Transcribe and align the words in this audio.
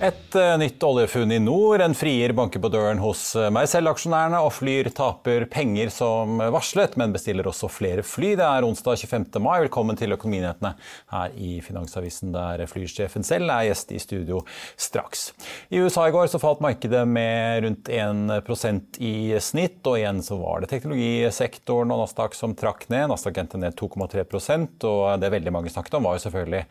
Et 0.00 0.32
uh, 0.32 0.54
nytt 0.56 0.80
oljefunn 0.80 1.28
i 1.28 1.36
nord. 1.44 1.82
En 1.84 1.92
frier 1.92 2.32
banker 2.32 2.62
på 2.64 2.70
døren 2.72 3.02
hos 3.02 3.20
meg 3.52 3.66
selv-aksjonærene, 3.68 4.38
og 4.40 4.54
Flyr 4.56 4.88
taper 4.96 5.44
penger 5.52 5.90
som 5.92 6.38
varslet, 6.40 6.94
men 6.96 7.12
bestiller 7.12 7.44
også 7.50 7.68
flere 7.68 8.00
fly. 8.00 8.30
Det 8.40 8.46
er 8.46 8.64
onsdag 8.64 8.96
25. 9.02 9.26
mai. 9.44 9.58
Velkommen 9.66 9.98
til 10.00 10.16
Økonominyhetene 10.16 10.70
her 11.12 11.34
i 11.36 11.50
Finansavisen, 11.60 12.32
der 12.32 12.62
flysjefen 12.70 13.26
selv 13.28 13.52
er 13.52 13.66
gjest 13.68 13.92
i 13.92 14.00
studio 14.00 14.40
straks. 14.80 15.34
I 15.68 15.82
USA 15.84 16.06
i 16.08 16.16
går 16.16 16.32
så 16.32 16.40
falt 16.40 16.64
markedet 16.64 17.04
med 17.04 17.66
rundt 17.66 17.92
1% 17.92 19.02
i 19.04 19.12
snitt, 19.36 19.84
og 19.84 20.00
igjen 20.00 20.24
så 20.24 20.40
var 20.40 20.64
det 20.64 20.72
teknologisektoren 20.72 21.92
og 21.92 22.06
Nasdaq 22.06 22.40
som 22.40 22.56
trakk 22.56 22.88
ned. 22.88 23.10
Nasdaq 23.12 23.42
endte 23.44 23.60
ned 23.60 23.76
2,3% 23.76 24.88
og 24.88 25.04
det 25.20 25.34
veldig 25.36 25.56
mange 25.58 25.76
snakket 25.76 26.00
om, 26.00 26.08
var 26.08 26.16
jo 26.16 26.24
selvfølgelig 26.24 26.64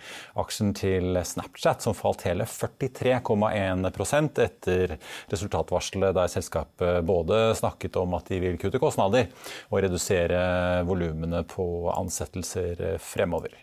aksjen 0.48 0.76
til 0.82 1.22
Snapchat, 1.36 1.86
som 1.86 1.94
falt 1.94 2.26
hele 2.26 2.50
43 2.50 3.19
3,1% 3.20 4.42
etter 4.44 4.96
resultatvarselet 5.32 6.16
der 6.18 6.32
selskapet 6.32 7.06
både 7.08 7.56
snakket 7.60 8.00
om 8.00 8.16
at 8.18 8.30
de 8.32 8.42
vil 8.44 8.60
kutte 8.62 8.82
kostnader 8.82 9.30
og 9.70 9.84
redusere 9.84 10.84
volumene 10.88 11.44
på 11.48 11.90
ansettelser 11.94 12.98
fremover. 13.04 13.54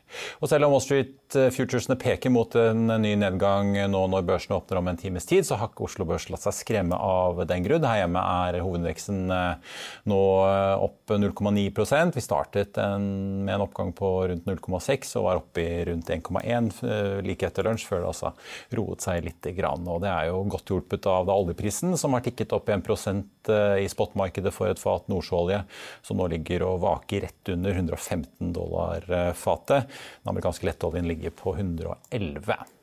Og 0.41 0.51
selv 0.51 0.67
om 0.67 0.77
Wall 0.77 0.85
Street 0.85 1.15
Futuresene 1.27 1.97
peker 1.99 2.31
mot 2.31 2.55
en 2.55 2.87
ny 3.03 3.17
nedgang 3.19 3.73
nå 3.91 4.03
når 4.13 4.27
børsene 4.29 4.61
åpner 4.61 4.79
om 4.79 4.91
en 4.93 4.99
times 5.01 5.27
tid, 5.27 5.43
så 5.47 5.59
har 5.59 5.73
ikke 5.73 5.87
Oslo 5.89 6.07
Børs 6.07 6.29
latt 6.31 6.45
seg 6.45 6.55
skremme 6.55 6.97
av 6.97 7.41
den 7.51 7.65
grunn. 7.67 7.87
Her 7.87 8.05
hjemme 8.05 8.23
er 8.47 8.61
hovedveksten 8.63 9.25
nå 10.11 10.21
opp 10.87 11.11
0,9% 11.11 12.17
Vi 12.17 12.25
startet 12.25 12.79
en, 12.83 13.09
med 13.47 13.57
en 13.57 13.67
oppgang 13.67 13.93
på 13.97 14.13
rundt 14.31 14.47
0,6 14.47 15.17
og 15.19 15.27
var 15.27 15.41
oppe 15.43 15.65
i 15.65 15.85
rundt 15.91 16.11
1,1 16.15 16.71
like 17.27 17.51
etter 17.51 17.67
lunsj, 17.67 17.89
før 17.91 18.05
det 18.05 18.13
altså 18.13 18.33
roet 18.79 19.05
seg 19.05 19.27
litt 19.27 19.46
grann. 19.57 19.87
Og 19.87 20.03
det 20.05 20.11
er 20.11 20.31
jo 20.31 20.43
godt 20.51 20.73
hjulpet 20.73 21.07
av 21.11 21.31
oljeprisen, 21.33 21.95
som 22.01 22.17
har 22.17 22.25
tikket 22.27 22.55
opp 22.57 22.71
1 22.73 22.83
eh, 22.83 23.85
i 23.85 23.89
spotmarkedet 23.93 24.53
for 24.55 24.71
et 24.71 24.83
fat 24.83 25.07
nordsjøolje, 25.13 25.63
som 26.07 26.19
nå 26.21 26.29
ligger 26.35 26.67
og 26.67 26.83
vaker 26.87 27.27
rett 27.29 27.53
under 27.55 27.77
115 27.77 28.55
dollar 28.57 29.07
eh, 29.07 29.33
fatet. 29.37 29.87
Den 30.23 30.35
amerikanske 30.35 30.71
lettoljen 30.71 31.09
ligger 31.11 31.35
på 31.37 31.57
111. 31.57 32.76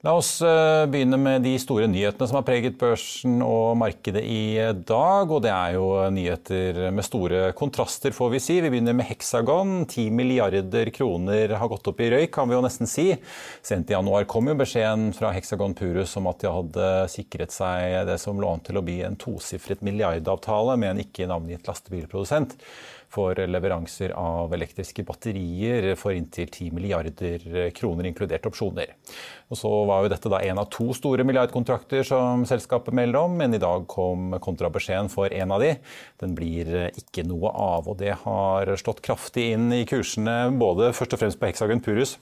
La 0.00 0.14
oss 0.16 0.38
eh, 0.40 0.86
begynne 0.88 1.18
med 1.20 1.42
de 1.44 1.50
store 1.60 1.84
nyhetene 1.92 2.24
som 2.24 2.38
har 2.38 2.44
preget 2.46 2.78
børsen 2.80 3.42
og 3.44 3.74
markedet 3.76 4.22
i 4.24 4.56
dag. 4.88 5.28
Og 5.28 5.42
det 5.44 5.50
er 5.52 5.74
jo 5.74 5.90
nyheter 6.16 6.78
med 6.96 7.04
store 7.04 7.50
kontraster, 7.58 8.14
får 8.16 8.30
vi 8.32 8.40
si. 8.40 8.56
Vi 8.64 8.70
begynner 8.72 8.96
med 8.96 9.10
Hexagon. 9.10 9.82
10 9.84 10.06
milliarder 10.16 10.88
kroner 10.96 11.52
har 11.52 11.68
gått 11.68 11.90
opp 11.92 12.00
i 12.00 12.08
røyk, 12.14 12.30
kan 12.32 12.48
vi 12.48 12.56
jo 12.56 12.62
nesten 12.64 12.88
si. 12.88 13.10
Sent 13.60 13.92
i 13.92 13.96
januar 13.98 14.24
kom 14.30 14.48
jo 14.48 14.54
beskjeden 14.62 15.10
fra 15.12 15.34
Hexagon 15.36 15.76
Purus 15.76 16.16
om 16.16 16.30
at 16.32 16.40
de 16.40 16.54
hadde 16.54 16.88
sikret 17.12 17.52
seg 17.52 17.98
det 18.08 18.16
som 18.24 18.40
lå 18.40 18.54
an 18.54 18.64
til 18.64 18.80
å 18.80 18.84
bli 18.86 19.02
en 19.04 19.20
tosifret 19.20 19.84
milliardavtale 19.84 20.80
med 20.80 20.94
en 20.94 21.04
ikke 21.04 21.28
navngitt 21.28 21.68
lastebilprodusent 21.68 22.56
for 23.10 23.34
leveranser 23.34 24.14
av 24.18 24.52
elektriske 24.54 25.04
batterier 25.06 25.90
for 25.98 26.14
inntil 26.14 26.46
10 26.46 26.76
milliarder 26.76 27.70
kroner, 27.76 28.06
inkludert 28.10 28.46
opsjoner. 28.46 28.94
Og 29.50 29.58
så 29.58 29.70
var 29.90 30.04
jo 30.04 30.12
dette 30.12 30.30
da 30.30 30.40
en 30.46 30.62
av 30.62 30.70
to 30.70 30.90
store 30.96 31.26
milliardkontrakter 31.26 32.06
som 32.06 32.46
selskapet 32.48 32.94
melder 32.96 33.24
om, 33.24 33.36
men 33.40 33.56
i 33.56 33.62
dag 33.62 33.86
kom 33.90 34.36
kontrabeskjeden 34.42 35.10
for 35.12 35.34
en 35.34 35.56
av 35.56 35.64
de. 35.64 35.74
Den 36.22 36.38
blir 36.38 36.90
ikke 36.94 37.26
noe 37.26 37.50
av, 37.50 37.90
og 37.90 37.98
det 38.02 38.14
har 38.22 38.74
slått 38.78 39.02
kraftig 39.04 39.50
inn 39.56 39.70
i 39.74 39.84
kursene 39.90 40.42
både 40.60 40.92
først 40.94 41.18
og 41.18 41.24
fremst 41.24 41.40
på 41.40 41.50
Hexagon 41.50 41.82
Purus 41.82 42.16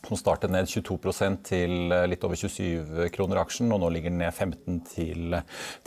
som 0.00 0.18
startet 0.18 0.52
ned 0.52 0.68
22 0.68 0.98
til 1.46 1.92
eh, 1.92 2.06
litt 2.10 2.24
over 2.26 2.38
27 2.38 3.08
kroner 3.14 3.42
aksjen, 3.42 3.72
og 3.72 3.82
nå 3.82 3.92
ligger 3.92 4.12
den 4.12 4.22
ned 4.24 4.32
15 4.32 4.82
til 4.90 5.38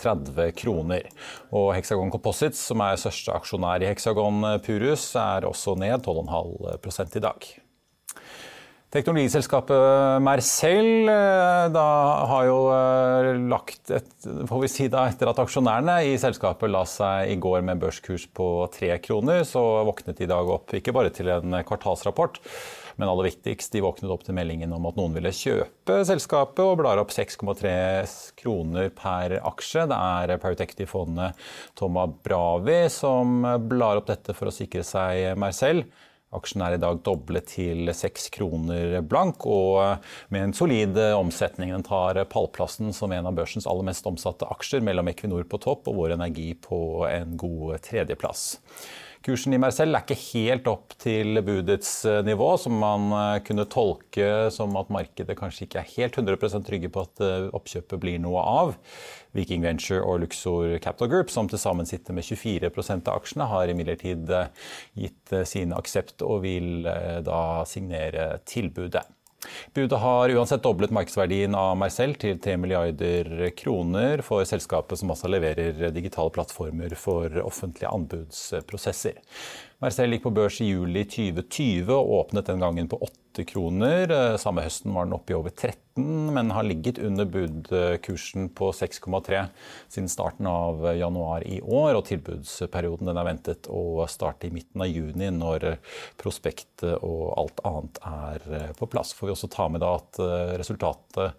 30 0.02 0.56
kroner. 0.62 1.10
Og 1.52 1.74
Hexagon 1.76 2.14
Composites, 2.14 2.64
som 2.72 2.84
er 2.86 3.02
største 3.02 3.36
aksjonær 3.36 3.84
i 3.84 3.92
Hexagon 3.92 4.42
Purus, 4.66 5.12
er 5.20 5.50
også 5.50 5.78
ned 5.80 6.00
12,5 6.06 7.20
i 7.20 7.26
dag. 7.28 7.54
Teknologiselskapet 8.96 10.22
Mercell 10.24 11.10
eh, 11.12 11.78
har 12.32 12.46
jo 12.48 12.60
eh, 12.72 13.26
lagt 13.52 13.92
et, 13.92 14.14
får 14.48 14.62
vi 14.62 14.70
si 14.72 14.86
da, 14.88 15.02
Etter 15.12 15.28
at 15.28 15.42
aksjonærene 15.44 15.98
i 16.08 16.14
selskapet 16.22 16.72
la 16.72 16.86
seg 16.88 17.34
i 17.34 17.36
går 17.44 17.66
med 17.68 17.82
børskurs 17.82 18.30
på 18.32 18.48
tre 18.72 18.94
kroner, 19.04 19.44
så 19.44 19.84
våknet 19.84 20.16
de 20.16 20.24
i 20.24 20.32
dag 20.32 20.48
opp 20.48 20.78
ikke 20.80 20.96
bare 20.96 21.12
til 21.12 21.34
en 21.34 21.58
kvartalsrapport, 21.68 22.40
men 22.96 23.12
aller 23.12 23.34
viktigst, 23.34 23.76
de 23.76 23.84
våknet 23.84 24.16
opp 24.16 24.24
til 24.24 24.40
meldingen 24.40 24.72
om 24.78 24.88
at 24.88 24.96
noen 24.96 25.20
ville 25.20 25.36
kjøpe 25.36 26.00
selskapet, 26.08 26.64
og 26.64 26.80
blar 26.80 27.04
opp 27.04 27.12
6,3 27.12 27.76
kroner 28.40 28.96
per 28.96 29.42
aksje. 29.42 29.90
Det 29.92 30.00
er 30.00 30.38
Pautecti-fondet 30.40 31.46
Toma 31.76 32.08
Bravi 32.08 32.86
som 32.88 33.42
blar 33.68 34.00
opp 34.00 34.08
dette 34.14 34.40
for 34.40 34.48
å 34.48 34.56
sikre 34.56 34.88
seg 34.88 35.34
Mercell. 35.36 35.84
Aksjen 36.36 36.64
er 36.66 36.76
i 36.76 36.82
dag 36.82 37.00
doblet 37.06 37.48
til 37.56 37.92
6 37.92 38.28
kroner 38.36 39.00
blank, 39.08 39.46
og 39.48 40.04
med 40.34 40.50
en 40.50 40.56
solid 40.58 41.00
omsetning. 41.16 41.72
Den 41.74 41.86
tar 41.88 42.20
pallplassen 42.32 42.94
som 42.96 43.14
en 43.16 43.30
av 43.30 43.38
børsens 43.38 43.68
aller 43.70 43.88
mest 43.88 44.06
omsatte 44.10 44.50
aksjer, 44.52 44.84
mellom 44.86 45.10
Equinor 45.12 45.48
på 45.50 45.62
topp 45.64 45.90
og 45.92 46.00
Vår 46.02 46.18
Energi 46.18 46.52
på 46.60 46.80
en 47.10 47.36
god 47.40 47.80
tredjeplass. 47.88 48.54
Kursen 49.26 49.56
i 49.56 49.58
Mercell 49.58 49.96
er 49.98 50.04
ikke 50.04 50.22
helt 50.36 50.68
opp 50.70 50.94
til 51.02 51.40
budets 51.42 51.90
eh, 52.06 52.22
nivå, 52.28 52.52
som 52.62 52.76
man 52.78 53.08
eh, 53.10 53.40
kunne 53.48 53.66
tolke 53.66 54.52
som 54.54 54.76
at 54.78 54.92
markedet 54.94 55.34
kanskje 55.40 55.66
ikke 55.66 55.82
er 55.82 55.94
helt 55.96 56.20
100% 56.22 56.68
trygge 56.68 56.92
på 56.94 57.06
at 57.08 57.24
eh, 57.26 57.48
oppkjøpet 57.58 58.04
blir 58.04 58.22
noe 58.22 58.44
av. 58.46 58.76
Viking 59.36 59.66
Venture 59.66 60.02
og 60.04 60.22
Luxor 60.24 60.78
Capital 60.84 61.12
Group, 61.12 61.34
som 61.34 61.50
til 61.52 61.62
sammen 61.62 61.88
sitter 61.90 62.16
med 62.16 62.26
24% 62.26 63.12
av 63.12 63.20
aksjene, 63.20 63.50
har 63.52 63.72
imidlertid 63.72 64.32
gitt 64.96 65.36
sin 65.48 65.76
aksept 65.76 66.24
og 66.26 66.42
vil 66.48 66.88
da 67.26 67.44
signere 67.70 68.36
tilbudet. 68.48 69.06
Budet 69.74 70.00
har 70.00 70.30
uansett 70.30 70.64
doblet 70.64 70.94
markedsverdien 70.96 71.56
av 71.58 71.76
Marcel 71.78 72.16
til 72.22 72.40
3 72.42 72.56
milliarder 72.62 73.52
kroner 73.58 74.24
for 74.26 74.46
selskapet 74.48 75.02
som 75.02 75.12
også 75.14 75.30
leverer 75.32 75.92
digitale 75.96 76.34
plattformer 76.34 76.96
for 77.00 77.30
offentlige 77.44 77.92
anbudsprosesser. 77.92 79.20
Marcel 79.84 80.16
gikk 80.16 80.26
på 80.26 80.34
børs 80.36 80.62
i 80.64 80.72
juli 80.72 81.06
2020 81.06 81.94
og 81.94 82.16
åpnet 82.22 82.50
den 82.50 82.64
gangen 82.64 82.90
på 82.92 83.02
8 83.04 83.25
kroner. 83.44 84.14
Samme 84.40 84.64
høsten 84.64 84.94
var 84.96 85.08
den 85.08 85.18
oppe 85.18 85.34
i 85.34 85.36
over 85.36 85.52
13, 85.52 86.32
men 86.32 86.54
har 86.56 86.64
ligget 86.64 87.02
under 87.04 87.28
budkursen 87.28 88.48
på 88.56 88.72
6,3 88.72 89.44
siden 89.92 90.08
starten 90.12 90.48
av 90.48 90.86
januar 90.96 91.44
i 91.44 91.60
år. 91.60 91.98
Og 92.00 92.06
tilbudsperioden 92.08 93.12
den 93.12 93.20
er 93.20 93.28
ventet 93.28 93.68
å 93.68 94.08
starte 94.12 94.48
i 94.48 94.56
midten 94.56 94.86
av 94.86 94.92
juni, 94.92 95.30
når 95.36 95.76
prospektet 96.22 96.96
og 97.02 97.34
alt 97.36 97.64
annet 97.68 98.04
er 98.16 98.76
på 98.80 98.88
plass. 98.88 99.12
Får 99.18 99.28
vi 99.28 99.36
også 99.36 99.52
ta 99.52 99.68
med 99.74 99.84
at 99.84 100.22
resultatet 100.62 101.36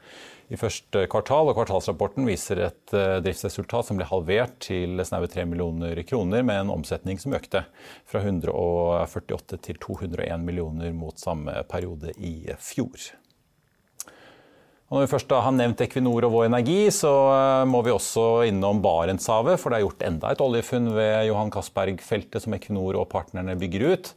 i 0.46 0.58
første 0.60 1.06
kvartal, 1.10 1.50
og 1.50 1.56
kvartalsrapporten 1.58 2.26
viser 2.28 2.60
et 2.68 2.94
eh, 2.94 3.18
driftsresultat 3.24 3.88
som 3.88 3.98
ble 3.98 4.06
halvert 4.06 4.58
til 4.68 5.02
snaue 5.06 5.26
3 5.30 5.46
millioner 5.50 5.98
kroner, 6.06 6.46
med 6.46 6.62
en 6.62 6.74
omsetning 6.76 7.18
som 7.22 7.34
økte 7.34 7.64
fra 8.06 8.22
148 8.22 9.58
til 9.66 9.80
201 9.82 10.46
millioner 10.46 10.94
mot 10.94 11.18
samme 11.18 11.56
periode 11.70 12.14
i 12.22 12.38
fjor. 12.62 13.10
Og 14.86 14.94
når 14.94 15.02
vi 15.02 15.10
først 15.10 15.32
har 15.34 15.50
nevnt 15.50 15.80
Equinor 15.82 16.28
og 16.28 16.30
Vår 16.30 16.44
Energi, 16.46 16.78
så 16.94 17.10
eh, 17.34 17.64
må 17.66 17.80
vi 17.82 17.90
også 17.90 18.44
innom 18.46 18.78
Barentshavet. 18.84 19.58
For 19.58 19.74
det 19.74 19.80
er 19.80 19.82
gjort 19.82 20.04
enda 20.06 20.30
et 20.30 20.44
oljefunn 20.44 20.92
ved 20.94 21.26
Johan 21.26 21.50
Castberg-feltet 21.50 22.44
som 22.44 22.54
Equinor 22.54 23.00
og 23.00 23.08
partnerne 23.10 23.58
bygger 23.58 23.82
ut. 23.90 24.12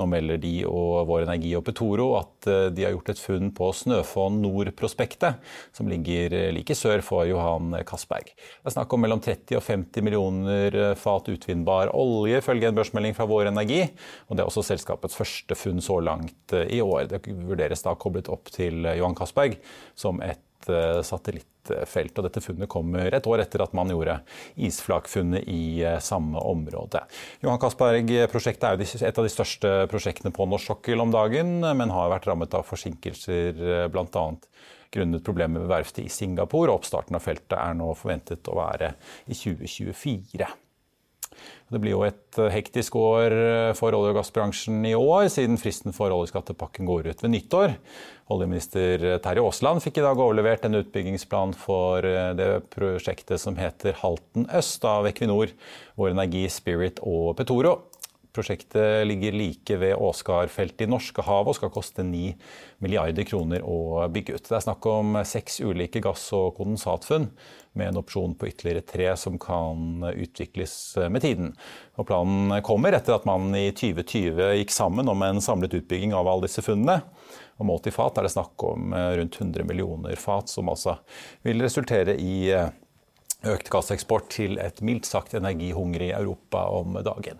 Nå 0.00 0.08
melder 0.08 0.40
de 0.40 0.54
og 0.64 1.04
Vår 1.10 1.26
Energi 1.26 1.52
og 1.58 1.66
Petoro 1.68 2.14
at 2.22 2.33
eh, 2.50 2.68
de 2.74 2.86
har 2.86 2.94
gjort 2.94 3.12
et 3.12 3.20
funn 3.20 3.50
på 3.54 3.70
Snøfonn 3.76 4.40
Nord-prospektet, 4.42 5.40
som 5.76 5.90
ligger 5.90 6.34
eh, 6.36 6.50
like 6.54 6.76
sør 6.78 7.02
for 7.04 7.26
Johan 7.28 7.76
Castberg. 7.88 8.32
Det 8.34 8.70
er 8.70 8.76
snakk 8.76 8.94
om 8.94 9.04
mellom 9.04 9.22
30 9.24 9.58
og 9.58 9.64
50 9.66 10.06
millioner 10.06 10.78
fat 11.00 11.28
utvinnbar 11.32 11.92
olje, 11.96 12.40
ifølge 12.40 12.70
en 12.70 12.78
børsmelding 12.78 13.16
fra 13.16 13.28
Vår 13.30 13.50
Energi. 13.52 13.82
Og 14.28 14.36
det 14.36 14.44
er 14.44 14.50
også 14.50 14.66
selskapets 14.70 15.18
første 15.18 15.58
funn 15.58 15.82
så 15.84 16.00
langt 16.04 16.54
i 16.54 16.80
år. 16.84 17.08
Det 17.10 17.22
vurderes 17.24 17.84
da 17.84 17.96
koblet 17.98 18.30
opp 18.32 18.52
til 18.54 18.84
Johan 18.94 19.16
Castberg. 19.18 19.58
som 19.94 20.20
et 20.22 20.38
eh, 20.38 20.53
satellittfelt. 20.66 22.18
og 22.18 22.26
Dette 22.26 22.42
funnet 22.44 22.70
kommer 22.70 23.14
et 23.14 23.26
år 23.30 23.42
etter 23.44 23.64
at 23.64 23.74
man 23.76 23.90
gjorde 23.92 24.18
isflakfunnet 24.56 25.48
i 25.50 25.82
eh, 25.84 26.00
samme 26.04 26.40
område. 26.40 27.04
Johan 27.44 27.60
Castberg-prosjektet 27.62 28.68
er 28.68 28.78
jo 28.78 29.02
et 29.08 29.20
av 29.20 29.26
de 29.28 29.32
største 29.32 29.74
prosjektene 29.92 30.34
på 30.34 30.48
norsk 30.48 30.74
sokkel 30.74 31.04
om 31.04 31.14
dagen, 31.14 31.58
men 31.60 31.94
har 31.94 32.12
vært 32.12 32.28
rammet 32.30 32.56
av 32.56 32.66
forsinkelser 32.68 33.62
eh, 33.62 33.86
bl.a. 33.92 34.26
grunnet 34.94 35.26
problemer 35.26 35.64
ved 35.64 35.72
verftet 35.72 36.04
i 36.06 36.12
Singapore. 36.12 36.74
Oppstarten 36.74 37.18
av 37.18 37.24
feltet 37.24 37.58
er 37.58 37.78
nå 37.78 37.92
forventet 37.98 38.50
å 38.50 38.58
være 38.60 38.94
i 39.26 39.36
2024. 39.36 40.52
Det 41.72 41.80
blir 41.82 41.94
jo 41.94 42.02
et 42.06 42.38
eh, 42.38 42.52
hektisk 42.52 42.96
år 43.00 43.34
eh, 43.34 43.70
for 43.78 43.96
olje- 43.96 44.12
og 44.12 44.18
gassbransjen 44.18 44.84
i 44.86 44.94
år, 44.98 45.28
siden 45.32 45.58
fristen 45.60 45.96
for 45.96 46.12
oljeskattepakken 46.14 46.86
går 46.88 47.08
ut 47.10 47.24
ved 47.24 47.32
nyttår. 47.34 47.74
Oljeminister 48.34 49.18
Terje 49.24 49.42
Aasland 49.44 49.82
fikk 49.84 49.98
i 50.00 50.04
dag 50.04 50.20
overlevert 50.20 50.64
en 50.68 50.78
utbyggingsplan 50.80 51.56
for 51.58 52.04
eh, 52.06 52.30
det 52.38 52.50
prosjektet 52.74 53.42
som 53.42 53.58
heter 53.58 53.96
Halten 54.02 54.46
øst 54.54 54.84
av 54.88 55.08
Equinor, 55.10 55.52
Vår 55.98 56.12
Energi, 56.12 56.46
Spirit 56.52 57.02
og 57.02 57.34
Petoro. 57.40 57.78
Prosjektet 58.34 59.06
ligger 59.06 59.32
like 59.32 59.76
ved 59.78 59.94
Åsgardfeltet 59.94 60.88
i 60.88 60.90
Norskehavet 60.90 61.52
og 61.52 61.54
skal 61.54 61.70
koste 61.70 62.02
9 62.02 62.32
milliarder 62.82 63.26
kroner 63.28 63.62
å 63.62 64.08
bygge 64.10 64.34
ut. 64.34 64.48
Det 64.48 64.56
er 64.58 64.64
snakk 64.64 64.88
om 64.90 65.20
seks 65.22 65.60
ulike 65.62 66.02
gass- 66.02 66.32
og 66.34 66.56
kondensatfunn, 66.58 67.28
med 67.78 67.92
en 67.92 68.00
opsjon 68.02 68.34
på 68.38 68.50
ytterligere 68.50 68.82
tre 68.90 69.06
som 69.18 69.38
kan 69.38 70.02
utvikles 70.10 70.74
med 71.06 71.22
tiden. 71.22 71.54
Og 71.94 72.08
planen 72.10 72.58
kommer 72.66 72.98
etter 72.98 73.14
at 73.14 73.26
man 73.28 73.54
i 73.54 73.68
2020 73.70 74.58
gikk 74.58 74.74
sammen 74.74 75.10
om 75.10 75.22
en 75.22 75.42
samlet 75.42 75.78
utbygging 75.78 76.14
av 76.14 76.26
alle 76.26 76.48
disse 76.48 76.62
funnene. 76.66 77.00
Og 77.62 77.70
målt 77.70 77.86
i 77.86 77.94
fat 77.94 78.18
er 78.18 78.26
det 78.26 78.34
snakk 78.34 78.66
om 78.66 78.94
rundt 78.94 79.38
100 79.38 79.62
millioner 79.66 80.18
fat, 80.18 80.50
som 80.50 80.74
altså 80.74 80.98
vil 81.46 81.62
resultere 81.62 82.18
i 82.18 82.50
økt 83.44 83.70
gasseksport 83.70 84.30
til 84.32 84.58
et 84.58 84.80
mildt 84.82 85.06
sagt 85.06 85.34
energihungrig 85.38 86.10
Europa 86.16 86.66
om 86.74 86.98
dagen. 87.04 87.38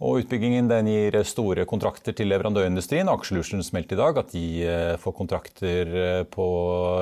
Og 0.00 0.22
utbyggingen 0.22 0.70
gir 0.88 1.16
store 1.28 1.66
kontrakter 1.68 2.14
til 2.16 2.30
leverandørindustrien. 2.32 3.08
Aker 3.12 3.42
meldte 3.76 3.92
i 3.92 3.98
dag 3.98 4.20
at 4.22 4.30
de 4.32 4.44
eh, 4.64 4.94
får 4.96 5.12
kontrakter 5.12 5.90
eh, 5.92 6.22
på 6.24 6.46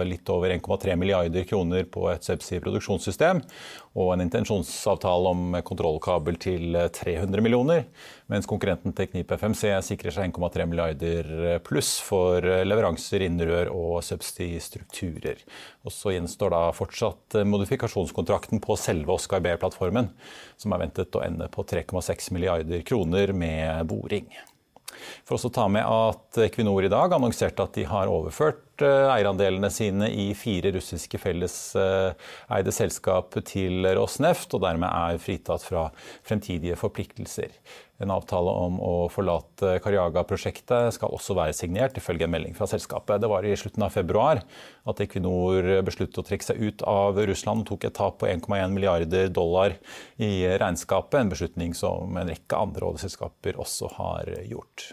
litt 0.03 0.27
over 0.35 0.51
1,3 0.51 0.97
milliarder 0.99 1.47
kroner 1.47 1.87
på 1.87 2.09
et 2.11 2.27
subsea-produksjonssystem. 2.27 3.45
Og 4.03 4.11
en 4.15 4.25
intensjonsavtale 4.25 5.31
om 5.31 5.61
kontrollkabel 5.63 6.41
til 6.43 6.75
300 6.75 7.45
millioner. 7.45 7.87
Mens 8.27 8.51
konkurrenten 8.51 8.93
Teknip 8.99 9.31
FMC 9.31 9.79
sikrer 9.87 10.17
seg 10.17 10.35
1,3 10.35 10.67
milliarder 10.67 11.63
pluss 11.67 11.95
for 12.03 12.43
leveranser 12.43 13.25
innen 13.29 13.47
rør 13.47 13.71
og 13.75 14.03
subsea-strukturer. 14.07 15.47
Og 15.87 15.95
så 15.95 16.13
gjenstår 16.17 16.53
da 16.53 16.61
fortsatt 16.77 17.39
modifikasjonskontrakten 17.49 18.63
på 18.63 18.77
selve 18.79 19.15
Oscar 19.15 19.43
B-plattformen, 19.43 20.11
som 20.59 20.75
er 20.75 20.85
ventet 20.85 21.17
å 21.17 21.25
ende 21.25 21.49
på 21.55 21.65
3,6 21.67 22.31
milliarder 22.37 22.85
kroner 22.89 23.33
med 23.37 23.89
boring. 23.91 24.31
For 25.29 25.37
også 25.37 25.53
ta 25.55 25.67
med 25.71 25.85
at 25.85 26.41
Equinor 26.49 26.87
i 26.87 26.91
dag 26.93 27.13
annonserte 27.15 27.65
at 27.65 27.77
de 27.77 27.85
har 27.89 28.11
overført 28.11 28.65
eierandelene 28.87 29.71
sine 29.73 30.11
i 30.13 30.31
fire 30.39 30.73
russiske 30.75 31.19
felleseide 31.21 32.75
selskap 32.75 33.37
til 33.49 33.87
Rosneft, 33.99 34.55
og 34.55 34.63
dermed 34.65 34.89
er 34.89 35.21
fritatt 35.23 35.65
fra 35.67 35.89
fremtidige 36.27 36.79
forpliktelser. 36.79 37.55
En 37.99 38.13
avtale 38.15 38.53
om 38.55 38.77
å 38.79 38.93
forlate 39.11 39.79
Karjaga-prosjektet 39.83 40.95
skal 40.95 41.15
også 41.17 41.35
være 41.35 41.57
signert, 41.57 41.99
ifølge 41.99 42.29
en 42.29 42.35
melding 42.37 42.55
fra 42.55 42.69
selskapet. 42.71 43.19
Det 43.19 43.31
var 43.31 43.47
i 43.47 43.57
slutten 43.59 43.83
av 43.83 43.95
februar 43.97 44.45
at 44.89 45.03
Equinor 45.03 45.67
besluttet 45.87 46.21
å 46.23 46.27
trekke 46.29 46.47
seg 46.47 46.63
ut 46.63 46.87
av 46.87 47.19
Russland 47.19 47.65
og 47.65 47.73
tok 47.73 47.89
et 47.89 47.99
tap 47.99 48.21
på 48.23 48.31
1,1 48.31 48.71
milliarder 48.77 49.35
dollar 49.35 49.75
i 50.15 50.47
regnskapet, 50.47 51.19
en 51.19 51.35
beslutning 51.35 51.75
som 51.75 52.15
en 52.15 52.31
rekke 52.31 52.63
andre 52.69 52.93
oljeselskaper 52.93 53.59
også 53.59 53.91
har 53.99 54.31
gjort. 54.47 54.93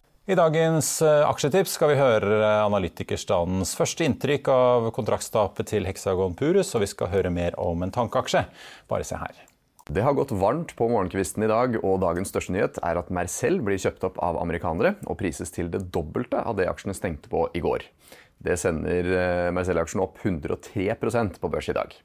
I 0.31 0.35
dagens 0.37 1.01
eh, 1.03 1.25
aksjetips 1.27 1.73
skal 1.75 1.89
vi 1.91 1.97
høre 1.99 2.37
analytikerstandens 2.63 3.73
første 3.75 4.05
inntrykk 4.07 4.45
av 4.53 4.85
kontraktstapet 4.95 5.67
til 5.73 5.83
Hexagon 5.89 6.37
Purus, 6.39 6.69
og 6.77 6.85
vi 6.85 6.87
skal 6.87 7.09
høre 7.11 7.31
mer 7.35 7.57
om 7.59 7.83
en 7.83 7.91
tankeaksje. 7.91 8.45
Bare 8.87 9.03
se 9.03 9.19
her. 9.19 9.41
Det 9.91 10.05
har 10.05 10.15
gått 10.15 10.31
varmt 10.31 10.71
på 10.77 10.87
morgenkvisten 10.87 11.43
i 11.43 11.51
dag, 11.51 11.75
og 11.81 11.99
dagens 12.05 12.31
største 12.31 12.55
nyhet 12.55 12.79
er 12.79 13.01
at 13.01 13.11
Mercell 13.11 13.59
blir 13.59 13.81
kjøpt 13.83 14.07
opp 14.07 14.23
av 14.23 14.39
amerikanere 14.39 14.93
og 15.03 15.19
prises 15.19 15.51
til 15.51 15.67
det 15.73 15.89
dobbelte 15.91 16.39
av 16.39 16.55
det 16.61 16.69
aksjene 16.71 16.95
stengte 16.95 17.27
på 17.33 17.49
i 17.51 17.65
går. 17.67 17.83
Det 18.39 18.55
sender 18.61 19.11
eh, 19.11 19.51
Mercell-aksjen 19.51 20.05
opp 20.05 20.23
103% 20.23 21.43
på 21.43 21.51
børs 21.51 21.73
i 21.73 21.79
dag. 21.81 21.99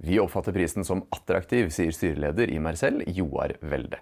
Vi 0.00 0.16
oppfatter 0.24 0.56
prisen 0.56 0.86
som 0.86 1.04
attraktiv, 1.12 1.68
sier 1.76 1.92
styreleder 1.92 2.56
i 2.56 2.56
Mercell, 2.56 3.02
Joar 3.04 3.58
Welde. 3.60 4.00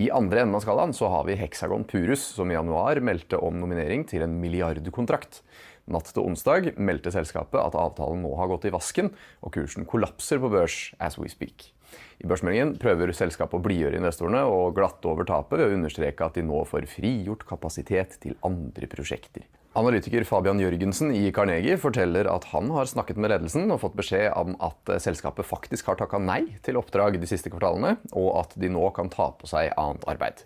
I 0.00 0.10
andre 0.14 0.42
enden 0.42 0.58
av 0.58 0.64
skalaen 0.64 0.94
så 0.96 1.10
har 1.12 1.26
vi 1.28 1.36
Hexagon 1.38 1.86
Purus, 1.88 2.22
som 2.36 2.50
i 2.50 2.56
januar 2.56 3.02
meldte 3.04 3.38
om 3.38 3.60
nominering 3.60 4.06
til 4.10 4.24
en 4.26 4.38
milliardkontrakt. 4.40 5.42
Natt 5.90 6.08
til 6.14 6.24
onsdag 6.24 6.72
meldte 6.80 7.12
selskapet 7.12 7.60
at 7.60 7.76
avtalen 7.76 8.24
nå 8.24 8.32
har 8.38 8.48
gått 8.54 8.70
i 8.70 8.72
vasken, 8.74 9.12
og 9.44 9.54
kursen 9.58 9.84
kollapser 9.88 10.40
på 10.40 10.52
børs 10.52 10.78
as 10.96 11.20
we 11.20 11.28
speak. 11.28 11.73
I 12.22 12.28
børsmeldingen 12.30 12.76
prøver 12.80 13.12
selskapet 13.16 13.58
å 13.58 13.64
blidgjøre 13.64 14.00
investorene 14.00 14.44
og 14.48 14.76
glatte 14.78 15.10
over 15.10 15.28
tapet 15.28 15.58
ved 15.58 15.68
å 15.68 15.76
understreke 15.80 16.26
at 16.28 16.38
de 16.38 16.46
nå 16.46 16.62
får 16.68 16.88
frigjort 16.92 17.44
kapasitet 17.48 18.18
til 18.22 18.38
andre 18.46 18.88
prosjekter. 18.90 19.44
Analytiker 19.74 20.22
Fabian 20.22 20.60
Jørgensen 20.62 21.08
i 21.10 21.32
Carnegie 21.34 21.74
forteller 21.82 22.28
at 22.30 22.44
han 22.52 22.68
har 22.70 22.86
snakket 22.86 23.18
med 23.18 23.32
ledelsen 23.32 23.66
og 23.74 23.80
fått 23.82 23.96
beskjed 23.98 24.28
om 24.38 24.54
at 24.62 24.92
selskapet 25.02 25.48
faktisk 25.48 25.90
har 25.90 25.98
takka 25.98 26.20
nei 26.22 26.44
til 26.62 26.78
oppdrag 26.78 27.18
de 27.18 27.26
siste 27.26 27.50
kvartalene, 27.50 27.96
og 28.14 28.28
at 28.44 28.54
de 28.54 28.70
nå 28.70 28.84
kan 28.94 29.10
ta 29.10 29.32
på 29.34 29.50
seg 29.50 29.72
annet 29.74 30.06
arbeid. 30.14 30.44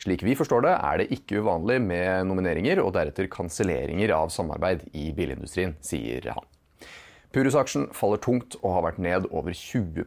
Slik 0.00 0.24
vi 0.24 0.32
forstår 0.38 0.64
det, 0.64 0.72
er 0.80 1.02
det 1.02 1.10
ikke 1.12 1.42
uvanlig 1.44 1.76
med 1.84 2.30
nomineringer 2.30 2.80
og 2.80 2.94
deretter 2.96 3.28
kanselleringer 3.28 4.16
av 4.16 4.32
samarbeid 4.32 4.88
i 4.96 5.10
bilindustrien, 5.12 5.76
sier 5.84 6.32
han. 6.32 6.49
Purus-aksjen 7.30 7.90
faller 7.94 8.18
tungt 8.18 8.56
og 8.60 8.72
har 8.74 8.86
vært 8.88 9.02
ned 9.02 9.26
over 9.30 9.54
20 9.54 10.02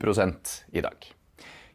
i 0.75 0.81
dag. 0.83 1.05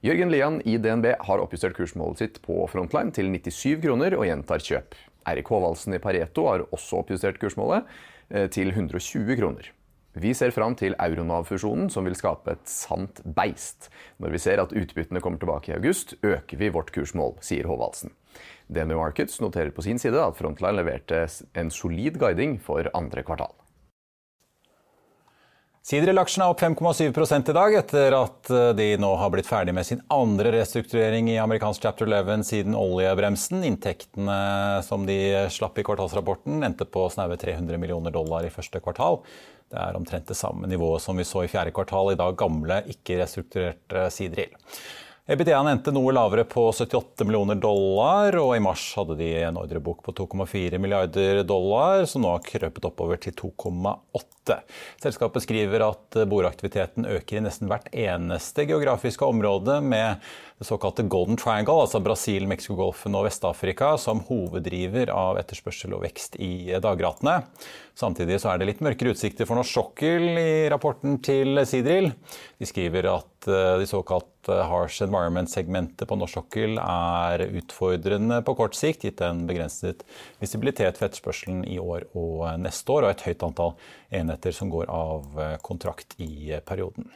Jørgen 0.04 0.30
Lian 0.30 0.58
i 0.68 0.76
DNB 0.78 1.08
har 1.26 1.40
oppjustert 1.42 1.74
kursmålet 1.74 2.20
sitt 2.20 2.36
på 2.44 2.66
Frontline 2.70 3.10
til 3.16 3.30
97 3.32 3.80
kroner 3.82 4.14
og 4.18 4.26
gjentar 4.28 4.60
kjøp. 4.62 4.92
Eirik 5.28 5.48
Håvaldsen 5.50 5.96
i 5.96 6.00
Pareto 6.02 6.44
har 6.46 6.66
også 6.68 7.00
oppjustert 7.00 7.40
kursmålet 7.40 7.88
eh, 8.28 8.46
til 8.52 8.70
120 8.74 9.38
kroner. 9.40 9.70
Vi 10.18 10.34
ser 10.34 10.52
fram 10.52 10.74
til 10.78 10.96
Euronav-fusjonen, 10.98 11.88
som 11.92 12.06
vil 12.06 12.16
skape 12.18 12.52
et 12.54 12.70
sant 12.70 13.20
beist. 13.24 13.88
Når 14.20 14.34
vi 14.34 14.40
ser 14.42 14.60
at 14.62 14.74
utbyttene 14.76 15.22
kommer 15.24 15.40
tilbake 15.40 15.72
i 15.72 15.76
august, 15.76 16.16
øker 16.26 16.60
vi 16.60 16.72
vårt 16.74 16.92
kursmål, 16.94 17.36
sier 17.44 17.68
Håvaldsen. 17.70 18.12
DNB 18.68 18.96
Markets 18.98 19.40
noterer 19.40 19.72
på 19.72 19.84
sin 19.86 20.00
side 20.00 20.20
at 20.20 20.36
Frontline 20.36 20.76
leverte 20.80 21.24
en 21.56 21.72
solid 21.72 22.20
guiding 22.20 22.58
for 22.62 22.90
andre 22.98 23.24
kvartal. 23.24 23.54
Siderel-aksjen 25.87 26.42
er 26.44 26.52
opp 26.52 26.61
5,7 26.61 27.50
i 27.50 27.54
dag, 27.54 27.75
etter 27.78 28.14
at 28.16 28.50
eh, 28.52 28.70
de 28.76 28.88
nå 29.00 29.12
har 29.20 29.30
blitt 29.32 29.49
ferdig 29.49 29.73
med 29.76 29.87
sin 29.87 30.02
andre 30.12 30.52
restrukturering 30.56 31.30
i 31.30 31.38
amerikansk 31.40 31.87
chapter 31.87 32.11
11 32.11 32.44
siden 32.49 32.76
oljebremsen. 32.76 33.62
Inntektene 33.64 34.82
som 34.85 35.06
de 35.08 35.18
slapp 35.54 35.78
i 35.78 35.87
kvartalsrapporten, 35.87 36.61
endte 36.66 36.88
på 36.88 37.06
snaue 37.14 37.38
300 37.40 37.80
millioner 37.80 38.14
dollar 38.14 38.44
i 38.44 38.52
første 38.52 38.82
kvartal. 38.85 39.23
Det 39.68 39.80
er 39.80 39.97
omtrent 39.97 40.28
det 40.28 40.37
samme 40.37 40.68
nivået 40.68 41.04
som 41.04 41.16
vi 41.16 41.26
så 41.28 41.44
i 41.44 41.50
fjerde 41.52 41.73
kvartal, 41.76 42.12
i 42.12 42.18
dag 42.18 42.37
gamle, 42.40 42.82
ikke-restrukturerte 42.94 44.08
Sideril. 44.12 44.56
EBITDA 45.28 45.58
endte 45.68 45.92
noe 45.92 46.08
lavere 46.16 46.47
på 46.49 46.62
78 46.73 47.26
millioner 47.28 47.58
dollar, 47.61 48.32
og 48.40 48.54
i 48.56 48.62
mars 48.64 48.87
hadde 48.97 49.18
de 49.18 49.26
en 49.42 49.58
ordrebok 49.61 50.00
på 50.06 50.14
2,4 50.23 50.80
milliarder 50.80 51.42
dollar, 51.44 52.06
som 52.08 52.25
nå 52.25 52.30
har 52.32 52.47
krøpet 52.47 52.87
oppover 52.88 53.20
til 53.20 53.37
2,8. 53.37 54.56
Selskapet 55.04 55.44
skriver 55.44 55.85
at 55.85 56.16
boreaktiviteten 56.32 57.04
øker 57.12 57.42
i 57.42 57.42
nesten 57.44 57.68
hvert 57.68 57.90
eneste 57.92 58.64
geografiske 58.70 59.28
område, 59.28 59.82
med 59.85 60.25
det 60.58 60.66
såkalte 60.66 61.04
Golden 61.12 61.37
Triangle, 61.37 61.76
altså 61.85 62.00
Brasil, 62.00 62.49
Mexicogolfen 62.49 63.14
og 63.14 63.28
Vest-Afrika, 63.28 63.92
som 64.00 64.25
hoveddriver 64.30 65.12
av 65.12 65.37
etterspørsel 65.38 65.92
og 65.92 66.06
vekst 66.08 66.40
i 66.40 66.73
dagratene. 66.80 67.42
Samtidig 67.99 68.40
så 68.40 68.54
er 68.54 68.58
det 68.62 68.73
litt 68.73 68.82
mørkere 68.82 69.12
utsikter 69.12 69.44
for 69.44 69.61
norsk 69.61 69.76
sokkel 69.76 70.25
i 70.40 70.50
rapporten 70.73 71.20
til 71.20 71.61
Sidril. 71.68 72.14
De 72.56 72.66
skriver 72.66 73.12
at 73.12 73.38
de 73.48 73.86
såkalte 73.88 74.60
harsh 74.70 75.02
environment-segmentet 75.04 76.08
på 76.08 76.18
norsk 76.18 76.38
sokkel 76.38 76.78
er 76.82 77.46
utfordrende 77.48 78.40
på 78.46 78.54
kort 78.58 78.76
sikt, 78.78 79.06
gitt 79.08 79.22
en 79.24 79.46
begrenset 79.48 80.04
visibilitet 80.42 81.00
for 81.00 81.08
etterspørselen 81.08 81.64
i 81.68 81.78
år 81.82 82.08
og 82.12 82.44
neste 82.62 82.94
år, 82.94 83.06
og 83.08 83.14
et 83.14 83.24
høyt 83.28 83.46
antall 83.48 83.74
enheter 84.20 84.54
som 84.54 84.70
går 84.72 84.92
av 84.92 85.40
kontrakt 85.66 86.14
i 86.22 86.60
perioden. 86.66 87.10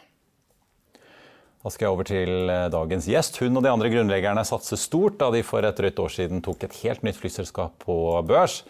Da 1.62 1.70
skal 1.70 1.86
jeg 1.86 1.94
over 1.94 2.06
til 2.08 2.50
dagens 2.74 3.06
gjest. 3.06 3.36
Hun 3.38 3.60
og 3.60 3.62
de 3.62 3.70
andre 3.70 3.90
grunnleggerne 3.92 4.42
satser 4.46 4.80
stort 4.80 5.20
da 5.20 5.28
de 5.30 5.44
for 5.46 5.62
et 5.62 5.78
drøyt 5.78 6.00
år 6.02 6.10
siden 6.10 6.42
tok 6.42 6.66
et 6.66 6.80
helt 6.82 7.04
nytt 7.06 7.20
flyselskap 7.20 7.76
på 7.84 7.94
børs. 8.26 8.64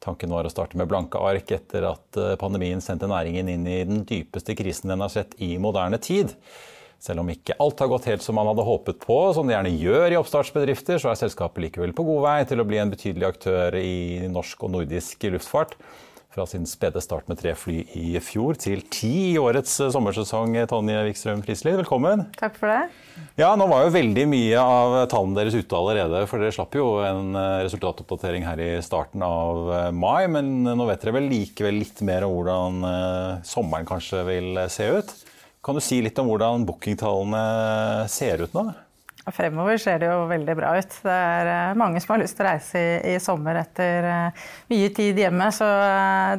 Tanken 0.00 0.32
var 0.32 0.46
å 0.48 0.52
starte 0.52 0.78
med 0.80 0.88
blanke 0.88 1.20
ark 1.20 1.52
etter 1.52 1.84
at 1.90 2.18
pandemien 2.40 2.80
sendte 2.80 3.10
næringen 3.10 3.50
inn 3.52 3.68
i 3.68 3.82
den 3.84 4.00
dypeste 4.08 4.56
krisen 4.56 4.94
den 4.94 5.04
har 5.04 5.12
sett 5.12 5.36
i 5.44 5.56
moderne 5.60 6.00
tid. 6.00 6.32
Selv 6.98 7.22
om 7.22 7.28
ikke 7.30 7.54
alt 7.62 7.78
har 7.78 7.90
gått 7.92 8.08
helt 8.10 8.24
som 8.24 8.34
man 8.34 8.48
hadde 8.50 8.66
håpet 8.66 8.98
på, 9.04 9.20
som 9.34 9.46
det 9.46 9.54
gjerne 9.54 9.70
gjør 9.78 10.14
i 10.14 10.18
oppstartsbedrifter, 10.18 10.98
så 10.98 11.12
er 11.12 11.20
selskapet 11.20 11.68
likevel 11.68 11.94
på 11.94 12.04
god 12.08 12.24
vei 12.24 12.38
til 12.50 12.58
å 12.58 12.66
bli 12.66 12.80
en 12.82 12.90
betydelig 12.90 13.28
aktør 13.28 13.78
i 13.78 14.26
norsk 14.32 14.66
og 14.66 14.74
nordisk 14.74 15.28
luftfart. 15.30 15.76
Fra 16.34 16.44
sin 16.44 16.66
spede 16.68 17.00
start 17.00 17.30
med 17.30 17.38
tre 17.40 17.54
fly 17.56 17.78
i 17.96 18.10
fjor 18.20 18.58
til 18.60 18.82
ti 18.92 19.30
i 19.30 19.38
årets 19.40 19.78
sommersesong. 19.94 20.58
Tonje 20.68 21.06
Wikstrøm 21.06 21.40
Frislid, 21.46 21.78
velkommen. 21.78 22.26
Takk 22.36 22.58
for 22.58 22.68
det. 22.68 22.90
Ja, 23.40 23.54
Nå 23.56 23.70
var 23.70 23.86
jo 23.86 23.94
veldig 23.94 24.26
mye 24.28 24.60
av 24.60 24.98
tallene 25.08 25.38
deres 25.38 25.56
ute 25.56 25.78
allerede, 25.78 26.26
for 26.28 26.42
dere 26.42 26.54
slapp 26.54 26.76
jo 26.76 26.98
en 27.06 27.32
resultatoppdatering 27.64 28.44
her 28.46 28.60
i 28.60 28.70
starten 28.84 29.22
av 29.24 29.94
mai. 29.94 30.26
Men 30.34 30.52
nå 30.66 30.90
vet 30.90 31.06
dere 31.06 31.16
vel 31.20 31.30
likevel 31.30 31.80
litt 31.80 32.02
mer 32.06 32.26
om 32.26 32.36
hvordan 32.36 33.42
sommeren 33.46 33.88
kanskje 33.88 34.26
vil 34.28 34.66
se 34.74 34.92
ut? 34.98 35.18
Kan 35.68 35.76
du 35.76 35.82
si 35.84 35.98
litt 36.00 36.16
om 36.16 36.30
hvordan 36.30 36.62
bookingtallene 36.64 38.06
ser 38.08 38.40
ut 38.40 38.54
nå? 38.56 38.70
Fremover 39.36 39.76
ser 39.76 39.98
det 40.00 40.08
jo 40.08 40.22
veldig 40.30 40.54
bra 40.56 40.70
ut. 40.78 40.94
Det 41.04 41.12
er 41.12 41.76
mange 41.76 42.00
som 42.00 42.14
har 42.14 42.22
lyst 42.22 42.38
til 42.38 42.46
å 42.46 42.48
reise 42.48 42.80
i, 42.80 42.94
i 43.12 43.20
sommer 43.20 43.60
etter 43.60 44.08
mye 44.72 44.88
tid 44.96 45.20
hjemme, 45.20 45.50
så 45.52 45.68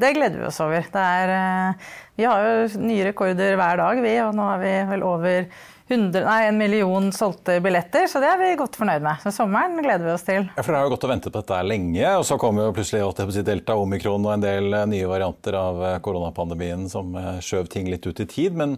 det 0.02 0.16
gleder 0.18 0.42
vi 0.42 0.48
oss 0.50 0.58
over. 0.66 0.82
Er, 0.98 1.78
vi 2.18 2.26
har 2.26 2.48
jo 2.48 2.82
nye 2.82 3.06
rekorder 3.12 3.54
hver 3.54 3.84
dag, 3.84 4.02
vi, 4.02 4.16
og 4.24 4.34
nå 4.34 4.48
har 4.50 4.64
vi 4.64 4.72
vel 4.96 5.06
over 5.06 5.46
100, 5.90 6.26
nei, 6.26 6.40
en 6.46 6.58
million 6.58 7.08
solgte 7.14 7.56
billetter, 7.66 8.06
så 8.10 8.22
det 8.22 8.28
er 8.30 8.42
vi 8.42 8.50
godt 8.58 8.82
fornøyd 8.82 9.06
med. 9.06 9.22
Så 9.22 9.34
sommeren 9.34 9.78
gleder 9.82 10.06
vi 10.06 10.14
oss 10.14 10.26
til. 10.26 10.50
Ja, 10.58 10.66
for 10.66 10.74
Dere 10.74 10.82
har 10.82 10.90
jo 10.90 10.96
gått 10.96 11.06
og 11.06 11.14
ventet 11.14 11.34
på 11.34 11.42
dette 11.42 11.62
lenge, 11.66 12.16
og 12.18 12.26
så 12.30 12.38
kom 12.42 12.62
jo 12.62 12.74
plutselig 12.74 13.46
Delta, 13.46 13.78
omikron 13.78 14.26
og 14.26 14.36
en 14.36 14.46
del 14.46 14.74
nye 14.90 15.10
varianter 15.10 15.58
av 15.62 15.86
koronapandemien 16.06 16.90
som 16.90 17.14
skjøv 17.46 17.70
ting 17.74 17.90
litt 17.94 18.06
ut 18.10 18.26
i 18.26 18.30
tid. 18.30 18.58
men 18.58 18.78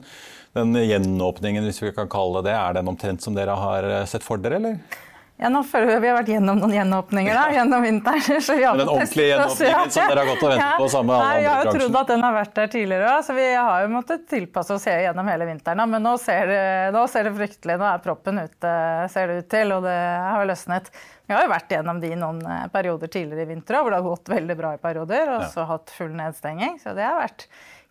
den 0.57 0.75
gjenåpningen, 0.75 1.63
hvis 1.67 1.83
vi 1.83 1.93
kan 1.95 2.09
kalle 2.11 2.41
det 2.41 2.51
det, 2.51 2.57
er 2.57 2.75
den 2.79 2.91
omtrent 2.91 3.23
som 3.23 3.37
dere 3.37 3.55
har 3.55 3.87
sett 4.09 4.25
for 4.25 4.41
dere, 4.41 4.59
eller? 4.59 4.99
Ja, 5.41 5.49
nå 5.49 5.63
føler 5.65 5.87
vi 5.95 6.01
Vi 6.03 6.09
har 6.11 6.17
vært 6.19 6.29
gjennom 6.29 6.59
noen 6.61 6.73
gjenåpninger 6.75 7.33
da, 7.33 7.45
gjennom 7.55 7.81
vinteren. 7.81 8.41
Så 8.45 8.55
vi 8.59 8.65
har 8.65 8.75
Men 8.75 8.83
den 8.83 8.91
ordentlige 8.93 9.31
gjenåpningen 9.31 9.73
ja. 9.73 9.85
som 9.89 10.11
dere 10.11 10.21
har 10.21 10.29
gått 10.29 10.43
og 10.43 10.51
ventet 10.51 10.83
på 10.83 10.89
sammen 10.93 11.09
med 11.09 11.15
alle 11.15 11.29
Nei, 11.31 11.39
Vi 11.39 11.47
har 11.49 11.63
jo 11.65 11.73
trodd 11.77 11.97
at 12.01 12.11
den 12.11 12.25
har 12.25 12.35
vært 12.35 12.53
der 12.59 12.69
tidligere 12.75 13.15
òg, 13.15 13.23
så 13.25 13.37
vi 13.37 13.47
har 13.49 13.85
jo 13.85 13.89
måttet 13.95 14.27
tilpasse 14.29 14.75
oss 14.75 14.85
gjennom 14.91 15.31
hele 15.33 15.47
vinteren. 15.49 15.81
Men 15.95 16.05
nå 16.05 16.13
ser, 16.21 16.51
det, 16.51 16.61
nå 16.93 17.07
ser 17.09 17.25
det 17.25 17.33
fryktelig 17.39 17.79
Nå 17.81 17.87
er 17.89 18.03
proppen 18.05 18.43
ute, 18.43 18.75
ser 19.15 19.33
det 19.33 19.39
ut 19.41 19.49
til, 19.55 19.73
og 19.73 19.87
det 19.87 19.97
har 19.97 20.45
løsnet. 20.51 20.93
Vi 21.31 21.35
har 21.37 21.45
jo 21.45 21.51
vært 21.53 21.69
gjennom 21.71 21.99
de 22.03 22.09
noen 22.19 22.41
perioder 22.73 23.07
tidligere 23.07 23.45
i 23.45 23.51
vinter 23.53 23.77
hvor 23.79 23.93
det 23.93 24.01
har 24.01 24.03
gått 24.03 24.31
veldig 24.33 24.55
bra 24.59 24.73
i 24.75 24.79
perioder, 24.81 25.29
og 25.31 25.45
så 25.53 25.63
hatt 25.69 25.93
full 25.95 26.09
nedstenging. 26.11 26.73
Så 26.81 26.91
det 26.97 27.05
har 27.07 27.21
vært 27.21 27.45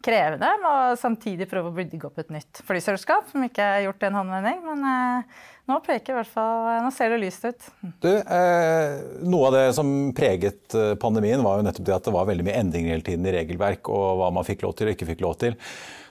krevende, 0.05 0.51
og 0.69 0.99
samtidig 1.01 1.47
prøve 1.49 1.71
å 1.71 1.77
bygge 1.79 2.03
opp 2.09 2.21
et 2.21 2.35
nytt 2.37 2.61
flyselskap, 2.69 3.31
som 3.33 3.47
ikke 3.47 3.65
er 3.65 3.87
gjort 3.87 4.05
i 4.05 4.09
en 4.11 4.19
håndvending. 4.19 4.61
Men 4.67 4.85
eh, 4.91 5.39
nå 5.73 5.79
peker 5.87 6.13
i 6.13 6.19
hvert 6.19 6.33
fall 6.35 6.69
Nå 6.85 6.91
ser 6.93 7.15
det 7.15 7.23
lyst 7.23 7.49
ut. 7.49 7.71
Du, 8.05 8.11
eh, 8.13 9.01
noe 9.25 9.49
av 9.49 9.57
det 9.57 9.65
som 9.79 9.89
preget 10.17 10.77
pandemien, 11.01 11.41
var 11.41 11.57
jo 11.63 11.65
nettopp 11.65 11.89
det 11.89 11.97
at 11.97 12.11
det 12.11 12.17
var 12.19 12.29
veldig 12.29 12.45
mye 12.45 12.61
endringer 12.61 12.93
hele 12.93 13.09
tiden 13.09 13.25
i 13.25 13.35
regelverk 13.39 13.89
og 13.89 14.21
hva 14.21 14.29
man 14.37 14.45
fikk 14.45 14.69
lov 14.69 14.77
til 14.77 14.93
og 14.93 14.99
ikke 14.99 15.09
fikk 15.15 15.25
lov 15.25 15.41
til. 15.41 15.57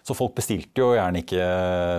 Så 0.10 0.16
folk 0.18 0.34
bestilte 0.40 0.82
jo 0.82 0.96
gjerne 0.96 1.22
ikke 1.22 1.48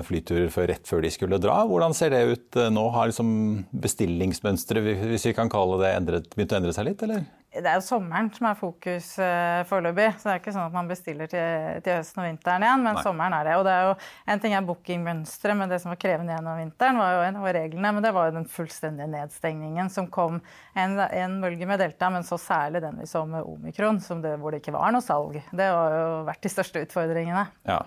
flyturer 0.08 0.48
før 0.50 0.72
rett 0.72 0.88
før 0.88 1.04
de 1.04 1.12
skulle 1.14 1.38
dra. 1.38 1.60
Hvordan 1.70 1.94
ser 1.94 2.10
det 2.10 2.24
ut 2.26 2.56
nå? 2.74 2.88
Har 2.90 3.06
liksom 3.06 3.28
bestillingsmønsteret, 3.70 5.04
hvis 5.12 5.28
vi 5.28 5.34
kan 5.36 5.52
kalle 5.52 5.78
det, 5.78 5.92
endret, 5.94 6.32
begynt 6.34 6.56
å 6.56 6.58
endre 6.58 6.74
seg 6.74 6.88
litt, 6.90 7.04
eller? 7.06 7.22
Det 7.50 7.66
er 7.66 7.80
jo 7.80 7.82
sommeren 7.82 8.28
som 8.30 8.46
er 8.46 8.58
fokus 8.58 9.08
uh, 9.18 9.62
foreløpig. 9.66 10.08
Så 10.18 10.28
det 10.28 10.32
er 10.32 10.40
ikke 10.42 10.52
sånn 10.54 10.68
at 10.68 10.74
man 10.74 10.90
bestiller 10.90 11.30
til, 11.30 11.80
til 11.82 11.96
høsten 11.98 12.22
og 12.22 12.26
vinteren 12.28 12.66
igjen, 12.66 12.82
men 12.86 12.98
Nei. 12.98 13.02
sommeren 13.02 13.34
er 13.34 13.46
det. 13.48 13.56
Og 13.58 13.64
det 13.66 13.74
er 13.74 13.86
jo, 13.88 13.94
en 14.34 14.42
ting 14.42 14.54
er 14.54 14.66
bookingmønsteret, 14.68 15.58
men 15.58 15.70
det 15.70 15.80
som 15.82 15.90
var 15.90 15.98
krevende 16.02 16.36
gjennom 16.36 16.60
vinteren, 16.62 17.00
var 17.02 17.16
jo 17.16 17.24
en 17.26 17.40
av 17.40 17.48
reglene. 17.58 17.94
Men 17.96 18.06
det 18.06 18.14
var 18.14 18.30
jo 18.30 18.36
den 18.38 18.46
fullstendige 18.50 19.10
nedstengningen 19.14 19.90
som 19.90 20.06
kom. 20.14 20.38
En, 20.78 20.98
en 20.98 21.38
bølge 21.42 21.70
med 21.70 21.82
delta, 21.82 22.10
men 22.14 22.26
så 22.26 22.38
særlig 22.38 22.84
den 22.86 23.02
vi 23.02 23.10
så 23.10 23.22
med 23.26 23.46
omikron, 23.46 24.02
det, 24.22 24.36
hvor 24.38 24.54
det 24.54 24.62
ikke 24.62 24.78
var 24.78 24.94
noe 24.94 25.02
salg. 25.02 25.42
Det 25.50 25.70
har 25.74 25.96
jo 25.98 26.20
vært 26.30 26.46
de 26.46 26.54
største 26.54 26.86
utfordringene. 26.86 27.48
Ja. 27.66 27.82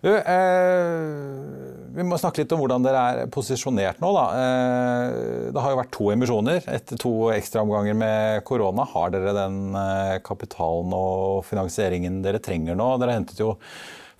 Du, 0.00 0.10
eh, 0.16 1.90
vi 1.96 2.06
må 2.06 2.18
snakke 2.20 2.42
litt 2.42 2.52
om 2.56 2.62
hvordan 2.62 2.84
dere 2.86 3.04
er 3.10 3.30
posisjonert 3.32 4.00
nå. 4.02 4.10
Da. 4.16 4.24
Eh, 4.40 5.52
det 5.52 5.62
har 5.64 5.74
jo 5.74 5.80
vært 5.82 5.94
to 5.96 6.10
emisjoner 6.14 6.68
etter 6.72 7.00
to 7.00 7.14
ekstraomganger 7.34 7.98
med 7.98 8.44
korona. 8.48 8.86
Har 8.94 9.12
dere 9.14 9.36
den 9.36 9.76
eh, 9.76 10.18
kapitalen 10.24 10.94
og 10.96 11.42
finansieringen 11.48 12.22
dere 12.24 12.42
trenger 12.42 12.78
nå? 12.78 12.94
Dere 13.02 13.18
hentet 13.18 13.42
jo 13.42 13.56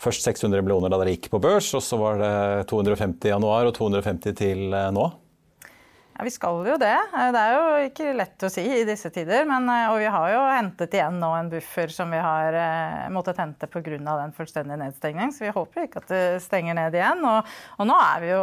først 0.00 0.24
600 0.24 0.64
millioner 0.64 0.92
da 0.92 1.00
dere 1.00 1.14
gikk 1.14 1.30
på 1.32 1.40
børs, 1.42 1.68
og 1.76 1.84
så 1.84 1.98
var 2.00 2.20
det 2.20 2.32
250 2.70 3.28
i 3.28 3.34
januar 3.34 3.68
og 3.68 3.74
250 3.76 4.38
til 4.38 4.68
eh, 4.72 4.92
nå. 4.96 5.08
Ja, 6.20 6.24
Vi 6.24 6.30
skal 6.30 6.66
jo 6.68 6.74
det. 6.76 6.96
Det 7.32 7.40
er 7.40 7.54
jo 7.54 7.84
ikke 7.86 8.10
lett 8.12 8.44
å 8.44 8.48
si 8.52 8.60
i 8.60 8.82
disse 8.84 9.08
tider. 9.08 9.46
Men, 9.48 9.64
eh, 9.72 9.86
og 9.88 10.02
vi 10.02 10.08
har 10.12 10.26
jo 10.28 10.40
hentet 10.52 10.92
igjen 10.92 11.16
nå 11.16 11.30
en 11.32 11.48
buffer 11.48 11.88
som 11.88 12.10
vi 12.12 12.18
har 12.20 12.52
eh, 12.60 13.06
måttet 13.08 13.40
hente 13.40 13.64
pga. 13.64 13.80
den 13.80 14.34
fullstendige 14.36 14.76
nedstengning. 14.76 15.32
Så 15.32 15.46
vi 15.46 15.54
håper 15.56 15.86
ikke 15.86 16.02
at 16.02 16.12
det 16.12 16.42
stenger 16.44 16.76
ned 16.76 16.92
igjen. 16.92 17.24
Og, 17.24 17.48
og 17.78 17.88
nå 17.88 17.96
vi 18.20 18.28
jo, 18.34 18.42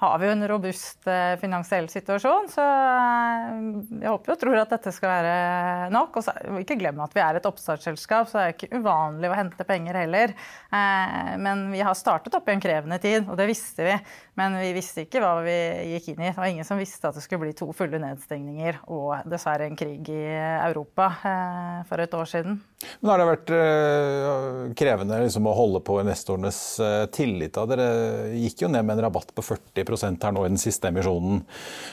har 0.00 0.14
vi 0.22 0.30
jo 0.30 0.36
en 0.38 0.48
robust 0.48 1.04
eh, 1.04 1.36
finansiell 1.36 1.90
situasjon, 1.92 2.48
så 2.48 2.64
jeg 2.64 4.08
håper 4.08 4.32
og 4.32 4.40
tror 4.40 4.56
at 4.62 4.72
dette 4.72 4.94
skal 4.96 5.12
være 5.18 5.90
nok. 5.92 6.16
Og 6.16 6.24
så, 6.24 6.32
ikke 6.62 6.78
glem 6.80 7.04
at 7.04 7.12
vi 7.12 7.24
er 7.26 7.36
et 7.36 7.50
oppstartsselskap, 7.50 8.30
så 8.32 8.40
det 8.40 8.46
er 8.46 8.56
ikke 8.56 8.80
uvanlig 8.80 9.28
å 9.28 9.36
hente 9.36 9.68
penger 9.68 10.00
heller. 10.00 10.32
Men 10.72 11.68
vi 11.74 11.84
har 11.84 11.96
startet 11.98 12.34
opp 12.40 12.48
i 12.48 12.56
en 12.56 12.64
krevende 12.64 12.96
tid, 13.04 13.28
og 13.28 13.36
det 13.36 13.50
visste 13.52 13.84
vi. 13.84 14.00
Men 14.36 14.52
vi 14.60 14.72
visste 14.76 15.06
ikke 15.06 15.20
hva 15.22 15.38
vi 15.46 15.54
gikk 15.94 16.10
inn 16.12 16.20
i. 16.20 16.28
Det 16.28 16.36
var 16.36 16.50
ingen 16.50 16.66
som 16.68 16.76
visste 16.76 17.08
at 17.08 17.16
det 17.16 17.22
skulle 17.24 17.46
bli 17.46 17.54
to 17.56 17.70
fulle 17.76 17.96
nedstengninger 18.02 18.82
og 18.92 19.24
dessverre 19.32 19.64
en 19.64 19.78
krig 19.78 20.10
i 20.12 20.24
Europa 20.36 21.06
eh, 21.24 21.78
for 21.88 22.02
et 22.04 22.16
år 22.18 22.28
siden. 22.28 22.58
Men 23.00 23.10
Har 23.10 23.22
det 23.22 23.28
vært 23.30 23.52
eh, 23.56 24.74
krevende 24.76 25.22
liksom, 25.24 25.48
å 25.48 25.56
holde 25.56 25.80
på 25.86 25.96
investorenes 26.02 26.58
eh, 26.84 27.06
tillit? 27.16 27.56
Dere 27.72 27.88
gikk 28.36 28.66
jo 28.66 28.70
ned 28.72 28.84
med 28.84 28.98
en 28.98 29.06
rabatt 29.06 29.32
på 29.32 29.44
40% 29.46 30.28
her 30.28 30.36
nå 30.36 30.44
i 30.44 30.52
den 30.52 30.60
siste 30.60 30.92
emisjonen. 30.92 31.40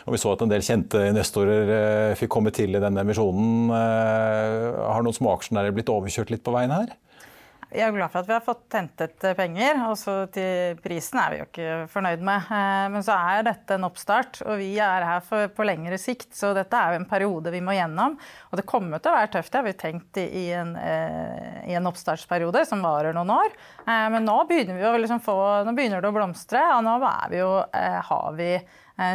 Og 0.04 0.18
vi 0.18 0.20
så 0.20 0.36
at 0.36 0.44
en 0.44 0.52
del 0.52 0.68
kjente 0.68 1.00
investorer 1.14 2.18
fikk 2.20 2.34
komme 2.36 2.52
til 2.56 2.76
i 2.76 2.84
denne 2.84 3.08
emisjonen. 3.08 3.72
Har 3.72 5.06
noen 5.06 5.16
småaksjonærer 5.16 5.72
blitt 5.76 5.92
overkjørt 5.94 6.36
litt 6.36 6.44
på 6.44 6.52
veien 6.56 6.76
her? 6.76 6.92
Jeg 7.74 7.88
er 7.88 7.94
glad 7.96 8.12
for 8.13 8.22
at 8.22 8.27
vi 8.30 8.36
har 8.36 8.44
fått 8.46 8.75
hentet 8.77 9.24
eh, 9.25 9.34
penger. 9.34 9.80
og 9.88 9.96
så 9.98 10.13
til 10.34 10.77
Prisen 10.84 11.18
er 11.18 11.32
vi 11.32 11.39
jo 11.39 11.46
ikke 11.48 11.70
fornøyd 11.89 12.22
med. 12.25 12.51
Eh, 12.53 12.84
men 12.94 13.06
så 13.06 13.15
er 13.18 13.48
dette 13.48 13.77
en 13.77 13.88
oppstart, 13.88 14.44
og 14.46 14.60
vi 14.62 14.75
er 14.77 15.06
her 15.08 15.24
for, 15.25 15.50
på 15.50 15.65
lengre 15.65 15.98
sikt. 16.01 16.30
Så 16.38 16.51
dette 16.53 16.77
er 16.77 16.94
jo 16.94 17.01
en 17.01 17.10
periode 17.10 17.53
vi 17.53 17.63
må 17.65 17.74
gjennom. 17.74 18.20
Og 18.51 18.62
det 18.62 18.68
kommer 18.70 19.01
til 19.01 19.10
å 19.10 19.18
være 19.18 19.32
tøft, 19.34 19.50
det 19.53 19.62
har 19.62 19.65
vi 19.65 19.75
tenkt 19.82 20.22
i 20.22 20.46
en, 20.53 20.75
eh, 20.77 21.63
i 21.72 21.77
en 21.80 21.89
oppstartsperiode 21.89 22.62
som 22.70 22.86
varer 22.86 23.18
noen 23.18 23.34
år. 23.34 23.58
Men 23.84 24.24
nå 24.24 24.36
begynner, 24.48 24.94
liksom 25.01 25.20
få, 25.24 25.36
nå 25.65 25.74
begynner 25.75 26.03
det 26.03 26.08
å 26.08 26.15
blomstre, 26.15 26.62
og 26.77 26.86
nå 26.86 26.94
vi 27.34 27.42
jo, 27.42 27.50
har 27.74 28.38
vi 28.38 28.53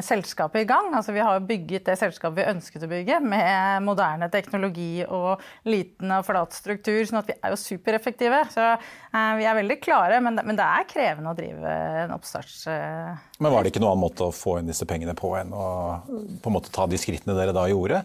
selskapet 0.02 0.64
i 0.64 0.66
gang. 0.66 0.90
Altså, 0.94 1.12
vi 1.14 1.22
har 1.22 1.38
bygget 1.46 1.86
det 1.86 1.94
selskapet 2.00 2.40
vi 2.40 2.50
ønsket 2.50 2.82
å 2.82 2.90
bygge, 2.90 3.20
med 3.22 3.84
moderne 3.86 4.26
teknologi 4.32 5.04
og 5.06 5.44
liten 5.68 6.10
og 6.16 6.26
flat 6.26 6.56
struktur. 6.56 6.98
sånn 7.06 7.20
at 7.20 7.30
vi 7.30 7.36
er 7.38 7.54
jo 7.54 7.60
supereffektive. 7.62 8.42
Så 8.50 8.64
eh, 8.66 9.32
vi 9.38 9.46
er 9.46 9.58
veldig 9.60 9.78
klare, 9.84 10.20
men 10.24 10.38
det, 10.38 10.44
men 10.48 10.58
det, 10.58 10.66
er 10.66 10.90
krevende 10.90 11.32
å 11.32 11.38
drive 11.38 11.78
en 12.02 12.14
oppstarts... 12.16 12.60
Eh. 12.72 13.24
men 13.38 13.54
var 13.54 13.62
det 13.62 13.72
ikke 13.72 13.84
noen 13.84 13.94
annen 13.94 14.06
måte 14.08 14.28
å 14.28 14.34
få 14.34 14.58
inn 14.58 14.70
disse 14.70 14.88
pengene 14.88 15.14
på 15.18 15.32
enn 15.38 15.54
å 15.54 15.68
på 16.42 16.50
en 16.50 16.56
måte 16.56 16.74
ta 16.74 16.86
de 16.90 16.98
skrittene 17.00 17.36
dere 17.38 17.54
da 17.56 17.68
gjorde? 17.70 18.02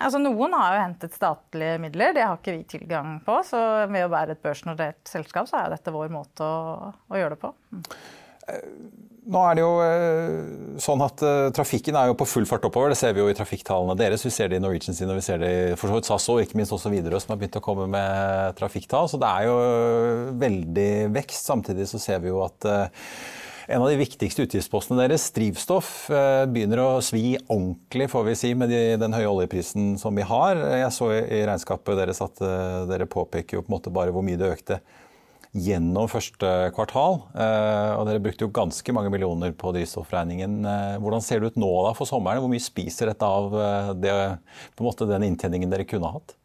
Altså, 0.00 0.20
noen 0.22 0.54
har 0.56 0.74
jo 0.74 0.84
hentet 0.84 1.16
statlige 1.16 1.80
midler, 1.82 2.14
det 2.16 2.24
har 2.24 2.38
ikke 2.38 2.54
vi 2.56 2.64
tilgang 2.76 3.18
på. 3.24 3.40
Så 3.44 3.58
ved 3.90 4.06
å 4.06 4.12
være 4.12 4.36
et 4.36 4.42
børsnotert 4.44 5.00
selskap, 5.08 5.48
så 5.48 5.60
er 5.60 5.74
dette 5.74 5.92
vår 5.92 6.12
måte 6.12 6.44
å, 6.44 6.92
å 7.08 7.20
gjøre 7.20 7.36
det 7.36 7.42
på. 7.42 7.52
Mm. 7.72 7.82
Nå 9.30 9.40
er 9.46 9.56
det 9.56 9.62
jo 9.62 9.74
eh, 9.84 10.38
sånn 10.82 11.02
at 11.04 11.22
uh, 11.22 11.50
Trafikken 11.54 11.94
er 11.94 12.08
jo 12.10 12.16
på 12.18 12.26
full 12.26 12.46
fart 12.50 12.64
oppover. 12.66 12.90
Det 12.90 12.98
ser 12.98 13.14
vi 13.14 13.22
jo 13.22 13.28
i 13.30 13.36
trafikktallene 13.36 13.94
deres. 13.98 14.24
Vi 14.26 14.32
ser 14.34 14.50
det 14.50 14.58
i 14.58 14.62
Norwegian 14.62 14.96
sine, 14.96 15.14
vi 15.14 15.22
ser 15.22 15.38
det 15.42 15.50
i 15.50 15.76
for 15.78 15.86
så 15.86 15.98
vidt 15.98 16.08
SAS 16.08 16.26
og 16.32 16.40
ikke 16.42 16.58
minst 16.58 16.74
også 16.74 16.90
Widerøe, 16.90 17.20
som 17.22 17.36
har 17.36 17.38
begynt 17.38 17.60
å 17.60 17.62
komme 17.62 17.86
med 17.92 18.56
trafikktall. 18.58 19.06
Så 19.10 19.20
det 19.22 19.30
er 19.30 19.46
jo 19.46 19.60
eh, 19.68 20.24
veldig 20.40 20.90
vekst. 21.14 21.46
Samtidig 21.46 21.86
så 21.92 22.02
ser 22.02 22.24
vi 22.24 22.32
jo 22.32 22.42
at 22.42 22.66
en 23.70 23.84
av 23.84 23.86
de 23.86 24.00
viktigste 24.00 24.48
utgiftspostene 24.48 25.04
deres, 25.04 25.28
drivstoff, 25.36 25.92
begynner 26.50 26.80
å 26.82 26.88
svi 27.06 27.36
ordentlig, 27.44 28.08
får 28.10 28.24
vi 28.26 28.34
si, 28.40 28.50
med 28.58 28.72
de, 28.72 28.80
den 28.98 29.14
høye 29.14 29.28
oljeprisen 29.30 29.92
som 30.00 30.16
vi 30.18 30.26
har. 30.26 30.58
Jeg 30.80 30.90
så 30.96 31.12
i 31.14 31.44
regnskapet 31.46 32.00
deres 32.00 32.18
at 32.24 32.42
dere 32.90 33.06
påpeker 33.06 33.60
jo 33.60 33.62
på 33.62 33.70
en 33.70 33.76
måte 33.76 33.94
bare 33.94 34.10
hvor 34.16 34.26
mye 34.26 34.40
det 34.40 34.50
økte 34.56 34.80
gjennom 35.50 36.06
første 36.10 36.48
kvartal. 36.76 37.20
Eh, 37.34 37.92
og 37.96 38.04
dere 38.06 38.22
brukte 38.22 38.46
jo 38.46 38.52
ganske 38.54 38.94
mange 38.94 39.10
millioner 39.12 39.54
på 39.56 39.72
drivstoffregningen. 39.74 40.60
Eh, 40.62 40.98
hvordan 41.02 41.24
ser 41.24 41.40
det 41.40 41.52
ut 41.52 41.60
nå 41.60 41.70
da 41.86 41.94
for 41.98 42.08
sommeren? 42.08 42.42
Hvor 42.42 42.52
mye 42.52 42.62
spiser 42.62 43.10
dette 43.10 43.26
av 43.26 43.56
eh, 43.58 43.94
det, 43.98 44.14
måte 44.82 45.08
den 45.10 45.26
inntjeningen 45.26 45.72
dere 45.72 45.88
kunne 45.88 46.12
hatt? 46.14 46.36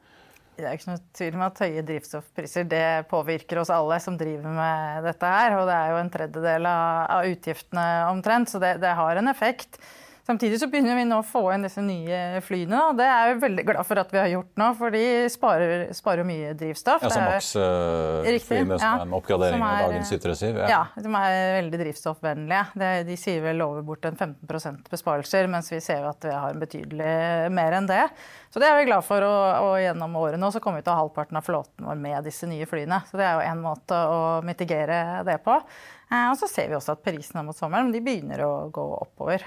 Det 0.55 0.63
er 0.63 0.77
ikke 0.77 0.93
noe 0.93 1.01
tvil 1.17 1.35
om 1.35 1.43
at 1.43 1.61
høye 1.65 1.83
drivstoffpriser 1.83 2.67
det 2.71 2.87
påvirker 3.11 3.59
oss 3.59 3.73
alle 3.75 3.97
som 3.99 4.15
driver 4.17 4.55
med 4.55 5.03
dette 5.05 5.33
her. 5.35 5.57
Og 5.59 5.67
det 5.67 5.75
er 5.75 5.91
jo 5.91 5.99
en 5.99 6.13
tredjedel 6.13 6.69
av 6.71 7.29
utgiftene 7.29 7.85
omtrent, 8.07 8.49
så 8.49 8.63
det, 8.63 8.77
det 8.81 8.95
har 8.95 9.19
en 9.19 9.29
effekt. 9.31 9.77
Samtidig 10.25 10.57
så 10.57 10.65
begynner 10.71 10.97
vi 10.97 11.03
nå 11.05 11.19
å 11.21 11.25
få 11.25 11.43
inn 11.53 11.61
disse 11.67 11.83
nye 11.85 12.39
flyene. 12.41 12.79
og 12.87 12.97
Det 12.97 13.05
er 13.05 13.27
jeg 13.29 13.41
veldig 13.43 13.65
glad 13.67 13.85
for 13.85 14.01
at 14.01 14.13
vi 14.13 14.17
har 14.17 14.29
gjort 14.31 14.57
nå, 14.57 14.69
for 14.79 14.95
de 14.95 15.03
sparer, 15.29 15.83
sparer 15.93 16.25
mye 16.25 16.55
drivstoff. 16.57 17.05
Ja, 17.05 17.11
Som 17.13 17.27
Max-flyene, 17.29 18.79
som 18.79 18.79
som 18.81 18.87
er 18.87 19.03
en 19.03 19.13
oppgradering 19.19 19.61
er, 19.61 19.83
av 19.83 19.91
dagens 19.93 20.09
737? 20.09 20.63
Ja. 20.63 20.71
ja, 20.71 21.03
de 21.05 21.11
er 21.19 21.37
veldig 21.59 21.81
drivstoffvennlige. 21.83 22.63
De, 22.81 22.89
de 23.11 23.19
sier 23.21 23.45
vel 23.45 23.61
over 23.67 23.85
bort 23.85 24.09
en 24.09 24.17
15% 24.17 24.89
besparelser, 24.89 25.51
mens 25.51 25.69
vi 25.69 25.83
ser 25.85 26.09
at 26.09 26.25
vi 26.25 26.33
har 26.33 26.57
en 26.57 26.65
betydelig 26.65 27.13
mer 27.53 27.77
enn 27.77 27.91
det. 27.93 28.01
Så 28.49 28.63
det 28.63 28.71
er 28.71 28.81
vi 28.81 28.89
glad 28.89 29.05
for. 29.05 29.21
Og, 29.29 29.69
og 29.69 29.77
gjennom 29.83 30.17
året 30.25 30.41
nå 30.41 30.49
så 30.49 30.63
kommer 30.63 30.81
vi 30.81 30.87
til 30.89 30.95
å 30.95 30.97
ha 30.97 31.05
halvparten 31.05 31.37
av 31.37 31.45
flåten 31.45 31.85
vår 31.85 32.01
med 32.01 32.25
disse 32.25 32.49
nye 32.49 32.65
flyene. 32.65 33.03
Så 33.11 33.21
det 33.21 33.29
er 33.29 33.37
jo 33.37 33.45
én 33.53 33.61
måte 33.61 34.01
å 34.09 34.19
mitigere 34.41 35.21
det 35.29 35.37
på. 35.45 35.61
Eh, 36.09 36.27
og 36.31 36.37
så 36.41 36.49
ser 36.49 36.73
vi 36.73 36.81
også 36.81 36.97
at 36.97 37.05
prisene 37.05 37.45
mot 37.45 37.57
sommeren 37.57 37.93
de 37.93 38.01
begynner 38.01 38.41
å 38.49 38.53
gå 38.73 38.91
oppover. 39.05 39.45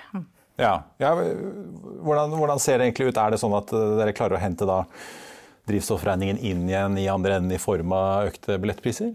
Ja, 0.59 0.75
ja 0.99 1.13
hvordan, 1.15 2.35
hvordan, 2.35 2.59
ser 2.59 2.79
det 2.79 2.89
egentlig 2.89 3.13
ut? 3.13 3.21
Er 3.21 3.33
det 3.33 3.41
sånn 3.41 3.55
at 3.57 3.71
eh, 3.75 3.97
dere 4.01 4.15
klarer 4.17 4.39
å 4.39 4.43
hente 4.43 4.67
da 4.69 4.83
drivstoffregningen 5.71 6.41
inn 6.43 6.65
igjen 6.67 6.97
i 6.99 7.07
andre 7.13 7.39
enden 7.39 7.55
i 7.55 7.63
form 7.63 7.95
av 7.95 8.33
økte 8.33 8.59
billettpriser? 8.59 9.15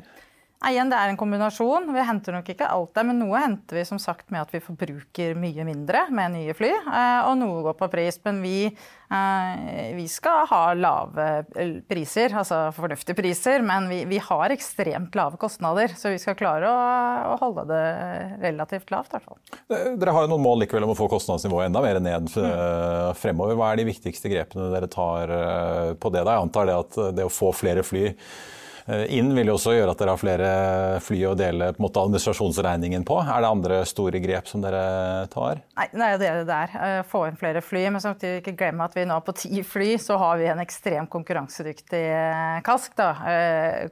Igjen, 0.64 0.88
det 0.88 0.96
er 0.96 1.12
en 1.12 1.18
kombinasjon. 1.20 1.90
Vi 1.92 2.04
henter 2.08 2.38
nok 2.38 2.48
ikke 2.54 2.70
alt 2.72 2.94
der, 2.96 3.04
men 3.10 3.18
noe 3.20 3.40
henter 3.42 3.82
vi 3.82 3.84
som 3.88 4.00
sagt 4.00 4.30
med 4.32 4.46
at 4.46 4.52
vi 4.54 4.62
forbruker 4.64 5.36
mye 5.36 5.66
mindre 5.68 6.06
med 6.16 6.38
nye 6.38 6.56
fly, 6.56 6.70
eh, 6.72 7.28
og 7.28 7.36
noe 7.42 7.66
går 7.66 7.76
på 7.82 7.90
pris. 7.92 8.18
Men 8.24 8.40
vi, 8.40 8.70
eh, 8.70 9.90
vi 9.98 10.06
skal 10.08 10.48
ha 10.48 10.62
lave 10.78 11.26
eh, 11.60 11.74
priser, 11.90 12.38
altså 12.40 12.62
fornuftige 12.78 13.18
priser, 13.18 13.66
men 13.66 13.90
vi, 13.92 14.00
vi, 14.08 14.22
har 14.24 14.56
ekstremt 14.56 15.20
lave 15.20 15.42
kostnader. 15.42 15.98
Så 16.00 16.14
vi 16.16 16.24
skal 16.24 16.40
klare 16.40 16.72
å, 16.72 16.80
å 17.34 17.36
holde 17.44 17.68
det 17.74 17.84
relativt 18.46 18.96
lavt, 18.96 19.12
i 19.12 19.20
hvert 19.20 19.28
fall. 19.34 20.00
Dere 20.00 20.16
har 20.16 20.30
jo 20.30 20.32
noen 20.32 20.48
mål 20.48 20.64
likevel 20.64 20.88
om 20.88 20.96
å 20.96 21.00
få 21.02 21.12
kostnadsnivået 21.12 21.68
enda 21.68 21.84
mer 21.84 22.00
ned 22.00 22.32
mm. 22.32 23.20
fremover. 23.20 23.60
Hva 23.60 23.74
er 23.74 23.84
de 23.84 23.90
viktigste 23.92 24.32
grepene 24.32 24.72
dere 24.72 24.88
tar 24.88 25.38
på 26.00 26.16
det? 26.16 26.24
Da? 26.24 26.38
Jeg 26.38 26.48
antar 26.48 26.72
det 26.72 26.82
at 26.86 27.02
det 27.20 27.28
å 27.28 27.38
få 27.42 27.52
flere 27.52 27.84
fly 27.84 28.14
inn 28.88 29.30
vil 29.36 29.48
jo 29.48 29.56
også 29.56 29.74
gjøre 29.78 29.94
at 29.94 30.02
dere 30.02 30.14
har 30.14 30.20
flere 30.20 30.50
fly 31.04 31.20
å 31.30 31.36
dele 31.40 31.70
på 31.72 31.80
en 31.80 31.86
måte, 31.86 32.02
administrasjonsregningen 32.04 33.06
på. 33.08 33.20
Er 33.24 33.44
det 33.44 33.52
andre 33.52 33.80
store 33.88 34.20
grep 34.24 34.50
som 34.50 34.64
dere 34.64 34.84
tar? 35.32 35.62
Nei, 35.78 35.88
det 35.94 36.28
er 36.28 36.42
det 36.42 36.48
det 36.50 36.58
er. 36.58 36.74
Eh, 36.88 37.00
få 37.08 37.24
inn 37.30 37.40
flere 37.40 37.64
fly. 37.64 37.86
Men 37.94 38.04
samtidig 38.04 38.42
ikke 38.42 38.56
glemme 38.60 38.88
at 38.88 38.98
vi 38.98 39.06
nå 39.08 39.20
på 39.24 39.36
ti 39.40 39.64
fly 39.68 39.94
så 40.02 40.18
har 40.22 40.42
vi 40.42 40.50
en 40.52 40.64
ekstremt 40.64 41.12
konkurransedyktig 41.14 42.04
eh, 42.04 42.60
kask. 42.66 42.92
Da, 42.98 43.10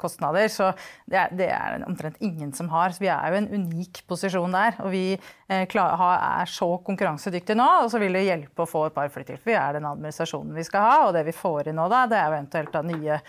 kostnader. 0.02 0.50
Så 0.52 0.72
det 1.10 1.18
er, 1.24 1.32
det 1.38 1.48
er 1.56 1.86
omtrent 1.88 2.20
ingen 2.22 2.52
som 2.54 2.70
har. 2.74 2.94
Så 2.94 3.04
vi 3.04 3.10
er 3.14 3.32
jo 3.32 3.40
i 3.40 3.42
en 3.46 3.52
unik 3.64 4.04
posisjon 4.10 4.54
der. 4.54 4.78
Og 4.84 4.92
vi 4.94 5.06
er 5.52 6.52
så 6.52 6.68
konkurransedyktige 6.86 7.58
nå, 7.60 7.68
og 7.84 7.90
så 7.92 8.00
vil 8.00 8.16
det 8.16 8.28
hjelpe 8.28 8.64
å 8.64 8.70
få 8.70 8.86
et 8.88 8.96
par 8.96 9.10
fly 9.12 9.26
til. 9.28 9.40
For 9.40 9.52
vi 9.52 9.58
er 9.60 9.78
den 9.78 9.88
administrasjonen 9.90 10.56
vi 10.56 10.68
skal 10.68 10.86
ha, 10.86 11.00
og 11.08 11.16
det 11.16 11.26
vi 11.28 11.36
får 11.36 11.72
inn 11.72 11.80
nå, 11.80 11.88
da, 11.92 12.06
det 12.10 12.20
er 12.20 12.30
jo 12.30 12.38
eventuelt 12.38 12.76
da 12.76 12.84
nye 12.86 13.20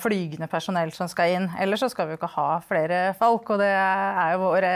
flygende 0.00 0.48
personell 0.50 0.92
som 0.92 1.08
skal 1.08 1.34
inn. 1.34 1.46
Ellers 1.60 1.80
så 1.80 1.88
skal 1.92 2.08
vi 2.08 2.14
jo 2.14 2.20
ikke 2.20 2.32
ha 2.34 2.48
flere 2.66 2.98
folk, 3.18 3.48
og 3.54 3.60
det 3.62 3.70
er 3.70 4.34
jo 4.34 4.42
vår 4.42 4.66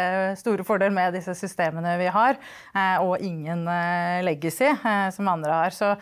store 0.41 0.65
fordel 0.67 0.95
med 0.95 1.15
disse 1.17 1.35
systemene 1.37 1.97
vi 2.01 2.09
har. 2.13 2.39
Eh, 2.75 3.03
og 3.05 3.23
ingen 3.25 3.67
eh, 3.71 4.23
legacy, 4.27 4.71
eh, 4.73 5.09
som 5.15 5.29
andre 5.31 5.59
har. 5.65 5.75
Så 5.75 5.95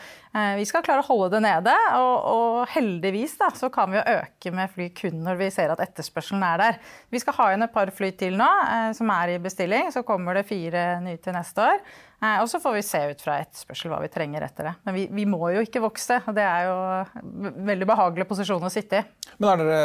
vi 0.57 0.65
skal 0.65 0.81
klare 0.81 1.03
å 1.03 1.05
holde 1.05 1.35
det 1.35 1.43
nede. 1.45 1.73
Og, 1.99 2.29
og 2.33 2.71
heldigvis 2.73 3.35
da, 3.41 3.51
så 3.53 3.69
kan 3.73 3.91
vi 3.93 3.99
jo 3.99 4.15
øke 4.15 4.53
med 4.57 4.71
fly 4.73 4.87
kun 4.97 5.19
når 5.27 5.37
vi 5.43 5.51
ser 5.53 5.75
at 5.75 5.83
etterspørselen 5.85 6.45
er 6.47 6.62
der. 6.62 6.79
Vi 7.12 7.21
skal 7.21 7.37
ha 7.37 7.51
inn 7.53 7.67
et 7.67 7.75
par 7.75 7.93
fly 7.93 8.09
til 8.17 8.38
nå 8.41 8.49
som 8.97 9.12
er 9.12 9.35
i 9.35 9.43
bestilling. 9.45 9.93
Så 9.93 10.07
kommer 10.09 10.41
det 10.41 10.47
fire 10.49 11.03
nye 11.05 11.21
til 11.21 11.37
neste 11.37 11.69
år. 11.75 11.85
Og 12.23 12.47
så 12.47 12.61
får 12.63 12.77
vi 12.77 12.83
se 12.87 12.99
ut 13.11 13.23
fra 13.25 13.41
etterspørsel 13.43 13.91
hva 13.91 13.97
vi 14.05 14.11
trenger 14.13 14.45
etter 14.47 14.69
det. 14.69 14.73
Men 14.87 14.95
vi, 14.95 15.07
vi, 15.11 15.25
må 15.27 15.41
jo 15.51 15.65
ikke 15.65 15.83
vokse, 15.83 16.21
og 16.23 16.37
det 16.37 16.45
er 16.47 16.69
jo 16.69 16.77
en 17.19 17.67
veldig 17.67 17.89
behagelig 17.91 18.29
posisjon 18.31 18.63
å 18.63 18.71
sitte 18.71 19.01
i. 19.01 19.31
Men 19.43 19.65
dere, 19.65 19.81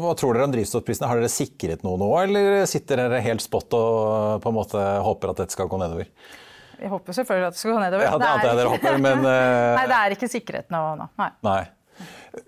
Hva 0.00 0.14
tror 0.16 0.38
dere 0.38 0.48
om 0.48 0.54
drivstoffprisene? 0.56 1.10
Har 1.10 1.20
dere 1.20 1.32
sikret 1.32 1.84
noe 1.84 2.00
nå, 2.00 2.08
eller 2.22 2.64
sitter 2.70 3.04
dere 3.04 3.20
helt 3.24 3.44
spot 3.44 3.76
og 3.76 4.44
på 4.44 4.52
en 4.52 4.56
måte 4.56 4.84
håper 5.04 5.34
at 5.34 5.44
dette 5.44 5.58
skal 5.58 5.68
gå 5.68 5.80
nedover? 5.84 6.08
Vi 6.78 6.88
håper 6.88 7.16
selvfølgelig 7.20 7.50
at 7.50 7.56
det 7.58 7.60
skal 7.60 7.74
gå 7.74 7.80
nedover. 7.82 8.06
Ja, 8.06 8.16
det 8.16 8.30
antar 8.32 8.48
jeg 8.48 8.60
dere 8.62 8.76
håper, 8.76 9.02
men... 9.02 9.26
Nei, 9.78 9.88
det 9.90 9.98
er 9.98 10.16
ikke 10.16 10.30
sikret 10.30 10.72
noe 10.72 10.94
nå. 10.96 11.12
Nei. 11.20 11.34
Nei. 11.44 11.62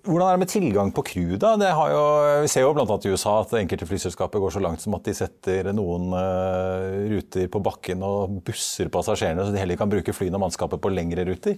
Hvordan 0.04 0.26
er 0.26 0.36
det 0.36 0.42
med 0.42 0.50
tilgang 0.52 0.90
på 0.92 1.04
crew? 1.08 1.36
da? 1.40 1.54
Jo, 1.90 2.02
vi 2.44 2.48
ser 2.52 2.66
jo 2.66 2.72
bl.a. 2.76 2.84
i 2.84 3.12
USA 3.12 3.36
at 3.40 3.54
enkelte 3.56 3.88
flyselskaper 3.88 4.42
går 4.42 4.52
så 4.56 4.62
langt 4.62 4.82
som 4.82 4.96
at 4.98 5.06
de 5.08 5.14
setter 5.16 5.70
noen 5.76 6.10
uh, 6.12 7.06
ruter 7.14 7.48
på 7.52 7.62
bakken 7.64 8.04
og 8.06 8.42
busser 8.46 8.90
passasjerene, 8.92 9.46
så 9.46 9.54
de 9.54 9.62
heller 9.62 9.80
kan 9.80 9.90
bruke 9.90 10.14
flyene 10.16 10.36
og 10.36 10.44
mannskapet 10.44 10.82
på 10.82 10.92
lengre 10.92 11.24
ruter. 11.28 11.56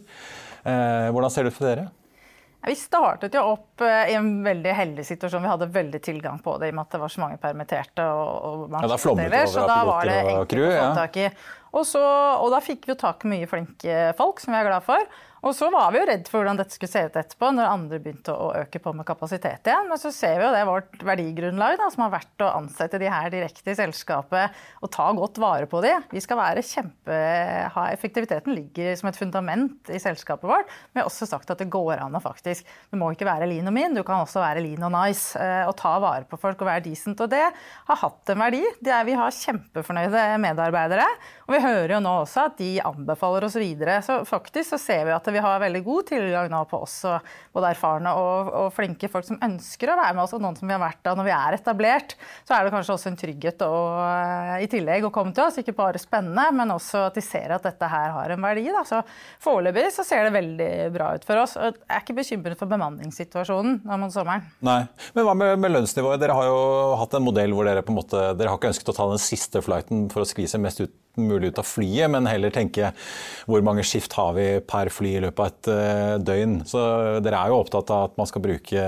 Uh, 0.62 1.10
hvordan 1.10 1.34
ser 1.34 1.46
det 1.46 1.52
ut 1.52 1.58
for 1.58 1.70
dere? 1.70 1.88
Vi 2.62 2.76
startet 2.78 3.34
jo 3.34 3.42
opp 3.56 3.82
uh, 3.82 4.04
i 4.06 4.14
en 4.14 4.30
veldig 4.44 4.76
heldig 4.78 5.06
situasjon. 5.08 5.42
Vi 5.42 5.50
hadde 5.50 5.70
veldig 5.74 6.00
tilgang 6.04 6.38
på 6.44 6.54
det 6.62 6.70
i 6.70 6.74
og 6.74 6.78
med 6.78 6.84
at 6.86 6.94
det 6.94 7.02
var 7.02 7.14
så 7.16 7.24
mange 7.24 7.40
permitterte. 7.42 8.06
og, 8.06 8.30
og 8.46 8.78
ja, 8.78 8.92
Da 8.94 9.00
flommet 9.02 9.34
det 9.34 9.42
over 9.50 9.74
av 9.74 9.90
piloter 9.90 10.30
og 10.36 10.46
crew? 10.52 10.68
Ja. 10.70 11.34
Og, 11.72 11.82
så, 11.88 12.04
og 12.38 12.52
da 12.54 12.62
fikk 12.62 12.86
vi 12.86 12.94
jo 12.94 13.00
tak 13.02 13.26
i 13.26 13.32
mye 13.34 13.50
flinke 13.50 13.98
folk, 14.18 14.38
som 14.38 14.54
vi 14.54 14.60
er 14.60 14.70
glad 14.70 14.86
for. 14.86 15.10
Og 15.42 15.56
så 15.58 15.66
var 15.74 15.90
vi 15.90 15.98
jo 15.98 16.06
redd 16.06 16.28
for 16.30 16.38
hvordan 16.38 16.58
dette 16.60 16.76
skulle 16.76 16.92
se 16.92 17.00
ut 17.02 17.16
etterpå, 17.18 17.48
når 17.50 17.66
andre 17.66 17.98
begynte 18.02 18.30
å 18.30 18.52
øke 18.60 18.78
på 18.82 18.92
med 18.94 19.06
kapasitet 19.08 19.66
igjen. 19.66 19.88
Men 19.90 19.98
så 19.98 20.12
ser 20.14 20.36
vi 20.38 20.44
jo 20.46 20.52
det 20.54 20.60
vårt 20.68 21.00
verdigrunnlag, 21.02 21.74
da, 21.80 21.88
som 21.90 22.04
har 22.04 22.12
vært 22.14 22.44
å 22.46 22.50
ansette 22.60 23.00
de 23.02 23.08
her 23.10 23.26
direkte 23.34 23.72
i 23.72 23.78
selskapet 23.78 24.60
og 24.78 24.92
ta 24.94 25.08
godt 25.16 25.40
vare 25.42 25.66
på 25.66 25.80
de. 25.82 25.96
Vi 26.14 26.22
skal 26.22 26.38
være 26.38 26.62
kjempe... 26.66 27.18
Ha, 27.74 27.88
effektiviteten 27.90 28.54
ligger 28.54 28.94
som 28.98 29.10
et 29.10 29.18
fundament 29.18 29.90
i 29.90 29.98
selskapet 30.02 30.46
vårt. 30.46 30.70
Men 30.92 31.00
vi 31.00 31.02
har 31.02 31.10
også 31.10 31.26
sagt 31.26 31.50
at 31.50 31.58
det 31.62 31.70
går 31.72 32.04
an 32.04 32.14
å 32.14 32.22
faktisk 32.22 32.68
Du 32.92 32.98
må 33.00 33.10
ikke 33.14 33.26
være 33.26 33.48
lean 33.50 33.70
og 33.70 33.74
min, 33.74 33.96
du 33.96 34.02
kan 34.06 34.22
også 34.22 34.42
være 34.42 34.62
lean 34.62 34.86
og 34.86 34.94
nice. 34.94 35.34
Eh, 35.40 35.64
og 35.66 35.74
ta 35.80 35.96
vare 36.02 36.28
på 36.28 36.38
folk 36.38 36.62
og 36.62 36.70
være 36.70 36.84
decent. 36.86 37.18
Og 37.18 37.32
det 37.32 37.42
har 37.50 38.00
hatt 38.04 38.34
en 38.34 38.42
verdi. 38.44 38.62
Det 38.78 38.94
er, 38.94 39.02
vi 39.08 39.18
har 39.18 39.34
kjempefornøyde 39.40 40.24
medarbeidere. 40.46 41.08
Og 41.48 41.56
vi 41.56 41.62
hører 41.66 41.96
jo 41.96 42.02
nå 42.04 42.14
også 42.22 42.46
at 42.46 42.58
de 42.62 42.72
anbefaler 42.86 43.48
oss 43.48 43.58
videre. 43.58 43.98
Så 44.06 44.22
faktisk 44.28 44.70
så 44.76 44.78
ser 44.80 45.06
vi 45.08 45.16
at 45.16 45.31
vi 45.34 45.42
har 45.42 45.62
veldig 45.62 45.82
god 45.86 46.08
tilgang 46.10 46.50
nå 46.52 46.62
på 46.70 46.80
også 46.84 47.16
både 47.54 47.72
erfarne 47.74 48.12
og, 48.18 48.50
og, 48.50 48.68
flinke 48.76 49.10
folk 49.12 49.26
som 49.26 49.40
ønsker 49.42 49.92
å 49.92 49.98
være 49.98 50.16
med 50.16 50.24
oss, 50.24 50.34
og 50.36 50.42
noen 50.44 50.58
som 50.58 50.68
vi 50.68 50.76
har 50.76 50.82
vært 50.82 51.10
av 51.10 51.18
når 51.18 51.28
vi 51.28 51.34
er 51.36 51.56
etablert. 51.58 52.14
Så 52.48 52.56
er 52.56 52.64
det 52.64 52.74
kanskje 52.74 52.96
også 52.96 53.10
en 53.12 53.18
trygghet 53.20 53.64
og, 53.66 54.62
i 54.62 54.68
tillegg 54.72 55.06
å 55.08 55.12
komme 55.14 55.34
til 55.36 55.46
oss. 55.46 55.58
Ikke 55.60 55.76
bare 55.76 56.00
spennende, 56.02 56.46
men 56.56 56.74
også 56.74 57.06
at 57.08 57.18
de 57.18 57.24
ser 57.24 57.54
at 57.56 57.66
dette 57.66 57.90
her 57.92 58.14
har 58.16 58.34
en 58.34 58.46
verdi. 58.48 58.66
Da. 58.72 58.84
Så 58.88 59.02
foreløpig 59.42 59.88
så 59.94 60.06
ser 60.06 60.28
det 60.28 60.34
veldig 60.36 60.70
bra 60.94 61.12
ut 61.16 61.26
for 61.28 61.42
oss. 61.42 61.56
Og 61.58 61.68
jeg 61.70 61.88
er 61.88 62.04
ikke 62.04 62.18
bekymret 62.20 62.60
for 62.60 62.72
bemanningssituasjonen 62.72 63.82
nå 63.88 64.00
mot 64.00 64.14
sommeren. 64.14 64.48
Nei, 64.64 64.80
Men 65.16 65.28
hva 65.28 65.36
med, 65.38 65.54
med 65.62 65.76
lønnsnivået? 65.76 66.20
Dere 66.22 66.36
har 66.38 66.48
jo 66.48 66.58
hatt 67.00 67.18
en 67.18 67.26
modell 67.26 67.54
hvor 67.56 67.68
dere 67.68 67.84
på 67.84 67.94
en 67.94 68.00
måte, 68.00 68.26
dere 68.38 68.52
har 68.52 68.60
ikke 68.60 68.72
ønsket 68.72 68.92
å 68.92 68.96
ta 68.96 69.08
den 69.12 69.22
siste 69.22 69.62
flighten 69.64 70.08
for 70.12 70.24
å 70.24 70.28
skvise 70.28 70.60
mest 70.62 70.82
ut 70.84 70.94
mulig 71.20 71.52
ut 71.52 71.60
av 71.60 71.66
flyet, 71.68 72.10
men 72.12 72.28
heller 72.28 72.52
tenke 72.54 72.92
hvor 73.50 73.64
mange 73.64 73.84
skift 73.86 74.14
har 74.16 74.32
vi 74.36 74.46
per 74.64 74.90
fly 74.92 75.14
i 75.18 75.22
løpet 75.24 75.42
av 75.42 75.50
et 75.50 75.70
uh, 75.72 76.14
døgn. 76.22 76.56
Så 76.68 76.82
dere 77.24 77.42
er 77.42 77.52
jo 77.52 77.60
opptatt 77.60 77.92
av 77.92 78.08
at 78.08 78.18
man 78.20 78.30
skal 78.30 78.44
bruke 78.44 78.86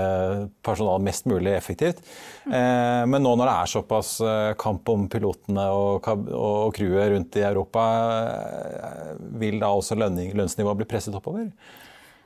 personal 0.65 1.03
mest 1.05 1.29
mulig 1.29 1.53
effektivt. 1.55 2.01
Uh, 2.47 3.05
men 3.09 3.21
nå 3.21 3.35
når 3.35 3.49
det 3.49 3.55
er 3.55 3.73
såpass 3.75 4.15
uh, 4.25 4.51
kamp 4.61 4.89
om 4.93 5.07
pilotene 5.11 5.69
og, 5.75 6.09
og 6.33 6.75
crewet 6.75 7.13
rundt 7.13 7.39
i 7.39 7.45
Europa, 7.45 7.85
vil 9.39 9.59
da 9.61 9.71
også 9.73 9.97
lønnsnivået 9.99 10.81
bli 10.81 10.89
presset 10.89 11.15
oppover? 11.17 11.49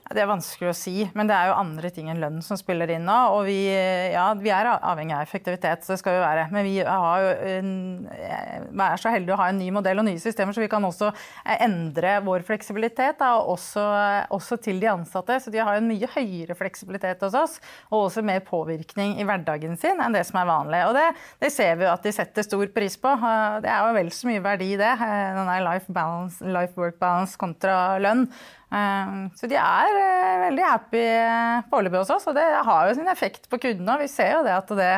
Det 0.09 0.23
er 0.23 0.29
vanskelig 0.29 0.71
å 0.71 0.73
si, 0.73 1.03
men 1.13 1.29
det 1.29 1.35
er 1.37 1.51
jo 1.51 1.57
andre 1.59 1.89
ting 1.93 2.07
enn 2.09 2.17
lønn 2.17 2.39
som 2.41 2.57
spiller 2.57 2.89
inn 2.95 3.03
nå. 3.05 3.17
Og 3.35 3.43
vi, 3.45 3.59
ja, 3.69 4.25
vi 4.33 4.49
er 4.49 4.65
avhengig 4.73 5.13
av 5.13 5.21
effektivitet, 5.21 5.85
så 5.85 5.93
det 5.93 5.99
skal 6.01 6.17
vi 6.17 6.23
være. 6.23 6.45
Men 6.49 6.65
vi 6.65 6.79
en, 6.81 7.69
er 8.09 8.97
så 8.97 9.13
heldige 9.13 9.35
å 9.35 9.39
ha 9.43 9.51
en 9.51 9.61
ny 9.61 9.67
modell 9.75 10.01
og 10.01 10.07
nye 10.07 10.21
systemer, 10.21 10.55
så 10.57 10.63
vi 10.63 10.71
kan 10.71 10.87
også 10.87 11.11
endre 11.59 12.15
vår 12.25 12.47
fleksibilitet. 12.47 13.19
Da, 13.21 13.35
også, 13.37 13.85
også, 14.33 14.57
til 14.65 14.81
de 14.81 14.89
ansatte. 14.89 15.37
Så 15.43 15.53
de 15.53 15.61
har 15.61 15.77
en 15.77 15.91
mye 15.91 16.09
høyere 16.15 16.57
fleksibilitet 16.57 17.21
hos 17.27 17.37
oss, 17.37 17.59
og 17.91 18.07
også 18.07 18.25
mer 18.25 18.41
påvirkning 18.49 19.19
i 19.21 19.29
hverdagen 19.29 19.77
sin 19.77 20.01
enn 20.01 20.17
det 20.17 20.25
som 20.25 20.41
er 20.41 20.49
vanlig. 20.49 20.83
Og 20.89 20.97
det, 20.97 21.07
det 21.45 21.53
ser 21.53 21.77
vi 21.77 21.85
jo 21.85 21.93
at 21.93 22.09
de 22.09 22.15
setter 22.17 22.49
stor 22.49 22.65
pris 22.73 22.97
på. 22.97 23.13
Det 23.61 23.69
er 23.69 23.85
jo 23.85 23.97
vel 24.01 24.09
så 24.15 24.33
mye 24.33 24.41
verdi 24.41 24.73
det. 24.73 24.95
Denne 25.37 25.61
life, 25.69 26.09
life 26.49 26.81
work 26.81 26.97
balance 26.97 27.37
kontra 27.37 27.99
lønn. 28.01 28.25
Ehm, 28.69 29.29
så 29.37 29.49
de 29.49 29.57
er 29.57 29.97
eh, 29.97 30.37
veldig 30.45 30.65
happy 30.67 31.01
eh, 31.01 31.67
foreløpig 31.71 32.03
hos 32.03 32.13
oss, 32.13 32.27
og 32.29 32.37
det 32.37 32.45
har 32.45 32.89
jo 32.89 32.97
sin 32.99 33.09
effekt 33.09 33.49
på 33.49 33.61
kundene. 33.61 33.99
Vi 34.03 34.09
ser 34.11 34.35
jo 34.37 34.45
det 34.45 34.55
at 34.55 34.73
det, 34.77 34.95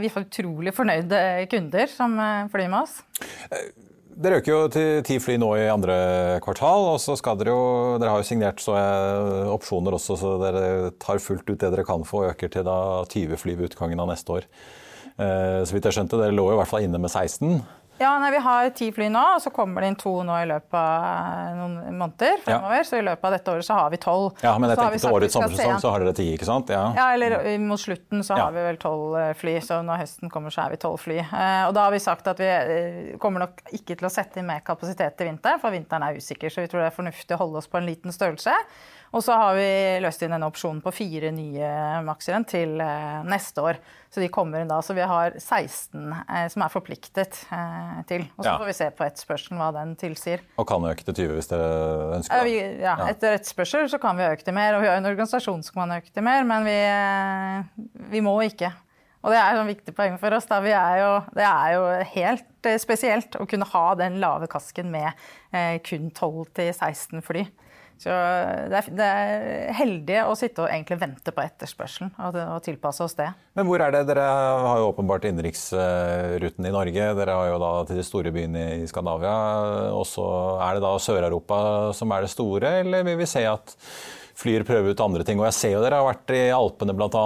vi 0.00 0.08
får 0.12 0.28
utrolig 0.30 0.72
fornøyde 0.72 1.18
kunder 1.52 1.90
som 1.92 2.16
eh, 2.16 2.46
flyr 2.52 2.70
med 2.70 2.80
oss. 2.80 3.02
Dere 4.14 4.38
øker 4.38 4.52
jo 4.52 4.60
til 4.70 5.02
ti 5.04 5.18
fly 5.18 5.34
nå 5.42 5.48
i 5.58 5.66
andre 5.68 5.96
kvartal, 6.44 6.86
og 6.92 7.00
så 7.02 7.16
skal 7.18 7.36
dere 7.40 7.50
jo 7.50 7.64
Dere 7.98 8.12
har 8.14 8.22
jo 8.22 8.28
signert 8.28 8.62
så 8.62 8.76
opsjoner 9.50 9.96
også, 9.98 10.16
så 10.20 10.36
dere 10.40 10.92
tar 11.02 11.20
fullt 11.20 11.48
ut 11.50 11.58
det 11.58 11.72
dere 11.74 11.84
kan 11.86 12.06
få, 12.06 12.22
og 12.22 12.30
øker 12.30 12.52
til 12.54 12.64
da 12.66 12.78
20 13.10 13.42
fly 13.42 13.56
ved 13.58 13.72
utgangen 13.72 14.00
av 14.00 14.12
neste 14.12 14.38
år. 14.38 14.46
Så 15.14 15.74
vidt 15.74 15.86
jeg 15.86 15.94
skjønte, 15.94 16.18
dere 16.18 16.34
lå 16.34 16.46
jo 16.46 16.54
i 16.54 16.60
hvert 16.60 16.70
fall 16.70 16.86
inne 16.86 16.98
med 17.02 17.10
16. 17.10 17.58
Ja, 17.98 18.18
nei, 18.18 18.30
Vi 18.34 18.38
har 18.42 18.70
ti 18.74 18.88
fly 18.92 19.06
nå, 19.12 19.22
og 19.36 19.42
så 19.42 19.50
kommer 19.54 19.84
det 19.84 19.92
inn 19.92 19.98
to 19.98 20.12
nå 20.26 20.34
i 20.42 20.46
løpet 20.50 20.74
av 20.78 21.58
noen 21.58 21.98
måneder. 21.98 22.40
fremover, 22.42 22.80
ja. 22.80 22.86
Så 22.88 22.98
i 22.98 23.04
løpet 23.06 23.28
av 23.28 23.36
dette 23.36 23.52
året 23.52 23.66
så 23.66 23.76
har 23.78 23.92
vi 23.92 24.00
tolv. 24.02 24.32
Ja, 24.42 24.56
Men 24.58 24.72
jeg 24.72 24.80
tenkte 24.80 24.98
til 25.04 25.14
årets 25.18 25.36
sommersesong 25.38 25.78
så 25.84 25.92
har 25.94 26.02
dere 26.02 26.16
ti, 26.18 26.26
ikke 26.34 26.48
sant? 26.48 26.72
Ja, 26.74 26.88
ja 26.96 27.06
eller 27.14 27.36
mot 27.62 27.80
slutten 27.80 28.24
så 28.26 28.38
har 28.40 28.50
vi 28.56 28.64
vel 28.66 28.80
tolv 28.82 29.14
eh, 29.20 29.30
fly. 29.38 29.56
Så 29.62 29.78
når 29.86 30.02
høsten 30.02 30.32
kommer 30.32 30.54
så 30.54 30.64
er 30.64 30.74
vi 30.74 30.80
tolv 30.82 30.98
fly. 31.04 31.20
Eh, 31.22 31.62
og 31.68 31.76
da 31.76 31.86
har 31.86 31.94
vi 31.94 32.02
sagt 32.02 32.26
at 32.32 32.42
vi 32.42 32.50
eh, 32.50 33.14
kommer 33.22 33.46
nok 33.46 33.62
ikke 33.78 33.98
til 34.00 34.10
å 34.10 34.12
sette 34.12 34.42
inn 34.42 34.50
mer 34.50 34.64
kapasitet 34.66 35.14
til 35.18 35.30
vinteren, 35.30 35.62
for 35.62 35.74
vinteren 35.74 36.08
er 36.08 36.18
usikker. 36.18 36.50
Så 36.50 36.66
vi 36.66 36.72
tror 36.72 36.82
det 36.82 36.90
er 36.90 36.98
fornuftig 36.98 37.38
å 37.38 37.42
holde 37.44 37.62
oss 37.62 37.70
på 37.70 37.78
en 37.78 37.88
liten 37.88 38.14
størrelse. 38.14 38.58
Og 39.14 39.22
så 39.22 39.34
har 39.38 39.54
vi 39.54 39.66
løst 40.02 40.24
inn 40.26 40.34
en 40.34 40.46
opsjon 40.48 40.80
på 40.82 40.90
fire 40.94 41.30
nye 41.34 41.68
Maxien 42.02 42.42
til 42.50 42.80
eh, 42.82 43.20
neste 43.30 43.62
år. 43.62 43.78
Så 44.10 44.22
de 44.22 44.30
kommer 44.32 44.62
inn 44.62 44.70
da. 44.70 44.80
Så 44.82 44.96
vi 44.96 45.06
har 45.06 45.36
16 45.38 46.10
eh, 46.10 46.48
som 46.50 46.64
er 46.66 46.72
forpliktet 46.72 47.44
eh, 47.54 47.83
til. 48.08 48.26
Og 48.36 48.44
så 48.44 48.50
ja. 48.50 48.54
får 48.60 48.70
vi 48.70 48.76
se 48.78 48.88
på 48.94 49.06
etterspørselen 49.06 49.60
hva 49.60 49.70
den 49.76 49.96
tilsier. 50.00 50.44
Og 50.60 50.68
kan 50.68 50.86
øke 50.90 51.06
til 51.06 51.18
20 51.24 51.36
hvis 51.38 51.50
dere 51.50 51.68
ønsker 52.18 52.46
det? 52.46 52.54
Ja, 52.54 52.70
ja, 52.84 53.10
etter 53.12 53.38
etterspørsel 53.38 53.90
så 53.92 54.00
kan 54.02 54.18
vi 54.18 54.26
øke 54.28 54.46
til 54.46 54.56
mer. 54.56 54.78
Og 54.78 54.84
vi 54.84 54.90
har 54.90 55.00
en 55.00 55.10
organisasjon 55.10 55.62
som 55.66 55.82
kan 55.82 55.98
øke 55.98 56.12
til 56.12 56.26
mer, 56.26 56.46
men 56.48 56.68
vi, 56.68 56.78
vi 58.14 58.24
må 58.24 58.36
ikke. 58.46 58.72
Og 59.24 59.32
det 59.32 59.40
er 59.40 59.56
et 59.56 59.68
viktig 59.70 59.94
poeng 59.96 60.18
for 60.20 60.36
oss. 60.36 60.50
Er 60.52 60.96
jo, 61.00 61.12
det 61.32 61.46
er 61.48 61.68
jo 61.72 61.84
helt 62.12 62.70
spesielt 62.80 63.38
å 63.40 63.46
kunne 63.48 63.68
ha 63.72 63.84
den 63.96 64.18
lave 64.20 64.48
kasken 64.52 64.90
med 64.92 65.08
eh, 65.56 65.78
kun 65.84 66.10
12-16 66.12 67.24
fly. 67.24 67.46
Så 68.00 68.10
det 68.10 68.78
er, 68.78 68.88
det 68.98 69.06
er, 69.06 69.44
heldig 69.78 70.16
å 70.26 70.34
sitte 70.38 70.64
og 70.64 70.68
egentlig 70.68 70.98
vente 71.00 71.32
på 71.34 71.42
etterspørselen 71.44 72.10
og, 72.18 72.36
og, 72.42 72.58
tilpasse 72.66 73.04
oss 73.06 73.14
det. 73.18 73.28
Men 73.56 73.68
hvor 73.68 73.80
er 73.84 73.94
det? 73.94 74.02
Dere 74.10 74.24
har 74.26 74.80
jo 74.82 74.90
åpenbart 74.90 75.28
innenriksruten 75.28 76.68
i 76.68 76.74
Norge. 76.74 77.06
Dere 77.20 77.38
har 77.38 77.52
jo 77.52 77.62
da 77.62 77.70
til 77.88 78.00
de 78.00 78.06
store 78.06 78.34
byene 78.34 78.64
i 78.80 78.90
Skandinavia. 78.90 79.36
Og 79.94 80.04
så 80.10 80.26
er 80.66 80.76
det 80.76 80.84
da 80.84 80.92
Sør-Europa 81.06 81.62
som 81.96 82.12
er 82.14 82.26
det 82.26 82.34
store, 82.34 82.76
eller 82.82 83.06
vil 83.06 83.18
vi 83.22 83.30
se 83.30 83.46
at 83.48 83.78
Flyr 84.34 84.64
prøver 84.66 84.90
ut 84.90 85.00
andre 85.04 85.22
ting? 85.22 85.38
Og 85.38 85.46
jeg 85.46 85.54
ser 85.60 85.76
jo 85.76 85.82
dere 85.84 86.00
har 86.00 86.08
vært 86.08 86.32
i 86.34 86.48
Alpene 86.50 86.96
bl.a. 86.98 87.24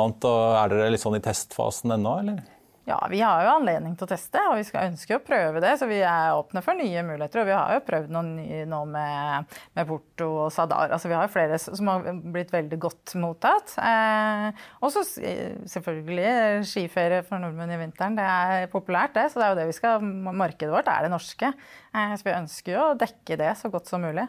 Er 0.61 0.75
dere 0.75 0.93
litt 0.93 1.01
sånn 1.01 1.17
i 1.17 1.25
testfasen 1.25 1.97
ennå, 1.97 2.19
eller? 2.21 2.43
Ja, 2.89 3.07
vi 3.11 3.19
har 3.21 3.43
jo 3.45 3.51
anledning 3.53 3.93
til 3.99 4.07
å 4.07 4.09
teste, 4.09 4.41
og 4.49 4.55
vi 4.57 4.65
skal 4.65 4.87
ønske 4.89 5.19
å 5.19 5.21
prøve 5.21 5.61
det. 5.61 5.75
Så 5.77 5.85
vi 5.91 5.99
er 6.01 6.33
åpne 6.33 6.63
for 6.65 6.79
nye 6.79 7.03
muligheter. 7.05 7.43
Og 7.43 7.51
vi 7.51 7.53
har 7.53 7.75
jo 7.77 7.83
prøvd 7.85 8.15
noen 8.15 8.31
nye 8.39 8.63
nå 8.71 8.79
med, 8.89 9.59
med 9.77 9.91
Porto 9.91 10.29
og 10.47 10.49
Sadar. 10.55 10.95
Altså, 10.97 11.11
vi 11.11 11.19
har 11.19 11.27
jo 11.27 11.35
flere 11.35 11.59
som 11.61 11.91
har 11.93 12.09
blitt 12.33 12.55
veldig 12.55 12.79
godt 12.81 13.13
mottatt. 13.21 13.75
Eh, 13.83 14.65
og 14.81 14.95
så 14.95 15.05
selvfølgelig 15.05 16.65
skiferie 16.71 17.21
for 17.29 17.45
nordmenn 17.45 17.77
i 17.77 17.81
vinteren. 17.83 18.17
Det 18.17 18.25
er 18.25 18.73
populært, 18.73 19.19
det. 19.19 19.29
Så 19.29 19.43
det 19.43 19.51
er 19.51 19.53
jo 19.53 19.61
det 19.61 19.69
vi 19.69 19.79
skal 19.83 20.09
Markedet 20.09 20.73
vårt 20.73 20.89
er 20.89 21.05
det 21.05 21.13
norske. 21.13 21.53
Eh, 21.93 22.17
så 22.17 22.25
vi 22.25 22.39
ønsker 22.39 22.73
jo 22.73 22.87
å 22.87 22.99
dekke 23.05 23.37
det 23.45 23.53
så 23.61 23.69
godt 23.75 23.93
som 23.93 24.01
mulig. 24.09 24.25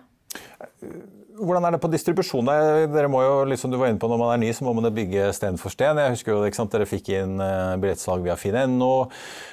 Hvordan 1.39 1.65
er 1.65 1.76
det 1.76 1.80
på 1.82 1.89
distribusjon? 1.92 2.50
Dere 2.92 3.10
må 3.12 3.22
jo, 3.24 3.36
liksom 3.48 3.72
du 3.72 3.78
var 3.80 3.92
inne 3.92 4.02
på 4.02 4.10
Når 4.12 4.20
man 4.20 4.34
er 4.34 4.42
ny, 4.42 4.50
så 4.56 4.65
må 4.68 4.74
man 4.76 4.89
bygge 4.94 5.30
sten 5.36 5.60
for 5.60 5.72
sten. 5.74 6.00
Jeg 6.02 6.15
husker 6.18 6.34
jo, 6.34 6.42
ikke 6.48 6.60
sant, 6.60 6.74
Dere 6.74 6.88
fikk 6.89 7.12
inn 7.15 7.39
uh, 7.39 7.78
billettsalg 7.80 8.26
via 8.26 8.36
finn.no. 8.39 8.92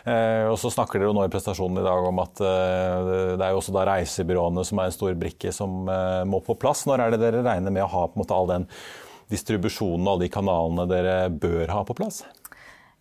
Uh, 0.07 0.51
og 0.51 0.59
så 0.61 0.73
snakker 0.75 0.99
dere 0.99 1.13
jo 1.13 1.17
nå 1.17 1.27
i 1.27 1.33
prestasjonen 1.33 1.83
i 1.83 1.87
dag 1.87 2.09
om 2.11 2.23
at 2.25 2.43
uh, 2.43 3.37
det 3.39 3.39
er 3.39 3.55
jo 3.55 3.63
også 3.63 3.75
da 3.77 3.87
reisebyråene 3.93 4.67
som 4.67 4.83
er 4.83 4.91
en 4.91 4.97
stor 4.99 5.19
brikke 5.21 5.55
som 5.55 5.87
må 6.27 6.43
på 6.45 6.59
plass. 6.59 6.85
Når 6.91 7.05
er 7.05 7.15
det 7.15 7.23
dere 7.23 7.45
regner 7.47 7.75
med 7.75 7.87
å 7.87 7.93
ha 7.93 8.07
på 8.09 8.19
en 8.19 8.25
måte 8.25 8.37
all 8.37 8.51
den 8.51 8.71
distribusjonen 9.31 10.07
og 10.07 10.17
alle 10.17 10.27
de 10.27 10.35
kanalene 10.35 10.91
dere 10.91 11.17
bør 11.31 11.71
ha 11.71 11.87
på 11.87 11.97
plass? 11.99 12.25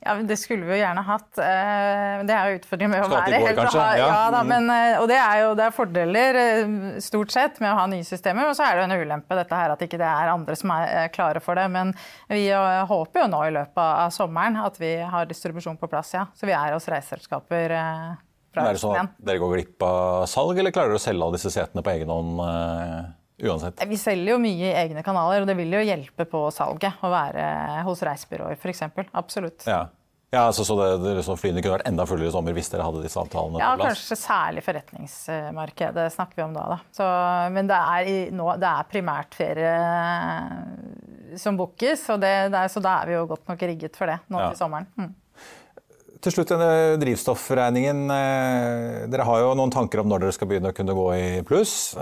Ja, 0.05 0.13
Det 0.21 0.35
skulle 0.37 0.67
vi 0.67 0.75
jo 0.75 0.77
gjerne 0.83 1.01
hatt. 1.01 1.31
Eh, 1.41 2.19
det 2.29 2.33
er 2.35 2.51
jo 2.51 2.59
utfordringen 2.59 2.91
med 2.93 3.05
å 3.07 3.09
være 3.09 3.39
helt 3.41 3.57
kanskje? 3.57 3.85
Ja. 3.97 4.09
ja 4.11 4.19
da, 4.35 4.43
men, 4.45 4.69
eh, 4.69 4.99
og 5.01 5.07
det 5.09 5.17
er 5.17 5.39
jo 5.41 5.55
det 5.57 5.65
er 5.65 5.73
fordeler 5.73 6.39
eh, 6.41 6.75
stort 7.01 7.33
sett 7.33 7.57
med 7.63 7.71
å 7.71 7.79
ha 7.79 7.87
nye 7.89 8.05
systemer, 8.05 8.51
og 8.51 8.53
så 8.57 8.67
er 8.67 8.77
det 8.77 8.83
jo 8.83 8.89
en 8.91 9.01
ulempe 9.01 9.39
dette 9.39 9.57
her 9.57 9.73
at 9.73 9.81
ikke 9.81 9.97
det 10.01 10.11
er 10.11 10.29
andre 10.35 10.59
som 10.59 10.75
er 10.75 11.09
klare 11.15 11.41
for 11.41 11.57
det. 11.57 11.65
Men 11.73 11.95
vi 12.29 12.45
håper 12.53 13.23
jo 13.23 13.27
nå 13.33 13.41
i 13.47 13.55
løpet 13.57 13.81
av 13.81 14.13
sommeren 14.13 14.61
at 14.61 14.77
vi 14.81 14.93
har 15.01 15.25
distribusjon 15.29 15.81
på 15.81 15.89
plass, 15.89 16.13
ja. 16.13 16.27
Så 16.37 16.45
vi 16.45 16.53
er 16.53 16.77
hos 16.77 16.85
reiseselskaper. 16.91 17.77
Fra 18.53 18.69
er 18.69 18.77
det 18.77 18.85
sånn 18.85 19.01
at 19.01 19.17
dere 19.25 19.41
går 19.41 19.57
glipp 19.57 19.89
av 19.89 20.29
salg, 20.29 20.61
eller 20.61 20.75
klarer 20.75 20.93
dere 20.93 21.01
å 21.01 21.07
selge 21.09 21.25
av 21.25 21.33
disse 21.33 21.49
setene 21.57 21.81
på 21.81 21.97
egen 21.97 22.13
hånd? 22.13 22.45
Uansett. 23.43 23.83
Vi 23.89 23.97
selger 23.99 24.35
jo 24.35 24.39
mye 24.39 24.69
i 24.69 24.75
egne 24.85 25.03
kanaler, 25.03 25.43
og 25.43 25.49
det 25.49 25.57
vil 25.59 25.73
jo 25.75 25.83
hjelpe 25.83 26.27
på 26.29 26.45
salget 26.55 27.03
å 27.03 27.11
være 27.11 27.45
hos 27.87 28.03
reisebyråer 28.07 28.55
f.eks. 28.55 28.85
Absolutt. 29.11 29.67
Ja. 29.67 29.85
Ja, 30.33 30.41
altså, 30.49 30.65
så 30.67 30.75
det, 30.75 30.87
det, 31.03 31.23
så 31.23 31.35
Flyene 31.39 31.61
kunne 31.63 31.77
vært 31.77 31.87
enda 31.87 32.03
fullere 32.09 32.27
i 32.27 32.33
sommer 32.33 32.55
hvis 32.57 32.67
dere 32.73 32.83
hadde 32.83 33.03
disse 33.05 33.19
avtalene 33.21 33.61
ja, 33.61 33.69
på 33.71 33.83
plass? 33.83 33.85
Ja, 33.85 33.91
kanskje 33.93 34.17
særlig 34.19 34.63
forretningsmarkedet 34.65 36.07
snakker 36.15 36.41
vi 36.41 36.45
om 36.47 36.55
da. 36.55 36.65
da. 36.73 36.77
Så, 36.95 37.07
men 37.55 37.69
det 37.69 37.77
er, 37.77 38.09
nå, 38.35 38.49
det 38.59 38.71
er 38.71 38.89
primært 38.91 39.37
ferie 39.37 39.75
som 41.39 41.59
bookes, 41.59 42.03
så, 42.07 42.17
det, 42.19 42.33
så, 42.73 42.83
da 42.83 42.97
er 43.01 43.11
vi 43.11 43.15
jo 43.15 43.27
godt 43.29 43.47
nok 43.51 43.63
rigget 43.69 43.95
for 43.99 44.11
det 44.11 44.17
nå 44.31 44.41
ja. 44.41 44.49
til 44.51 44.59
sommeren. 44.59 44.89
Mm. 44.99 45.13
Til 46.25 46.33
slutt 46.33 46.49
denne 46.49 46.95
drivstoffregningen. 46.97 47.99
Dere 49.13 49.25
har 49.27 49.43
jo 49.43 49.51
noen 49.59 49.69
tanker 49.69 50.01
om 50.01 50.09
når 50.09 50.23
dere 50.23 50.33
skal 50.33 50.49
begynne 50.49 50.71
å 50.73 50.73
kunne 50.73 50.95
gå 50.97 51.03
i 51.13 51.27
pluss. 51.45 51.93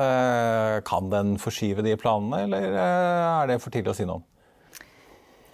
Kan 0.87 1.09
den 1.11 1.33
forskyve 1.43 1.83
de 1.83 1.97
planene, 1.99 2.45
eller 2.45 2.77
er 2.79 3.51
det 3.51 3.59
for 3.59 3.75
tidlig 3.75 3.91
å 3.91 3.97
si 3.97 4.07
noe 4.07 4.21
om? 4.21 4.29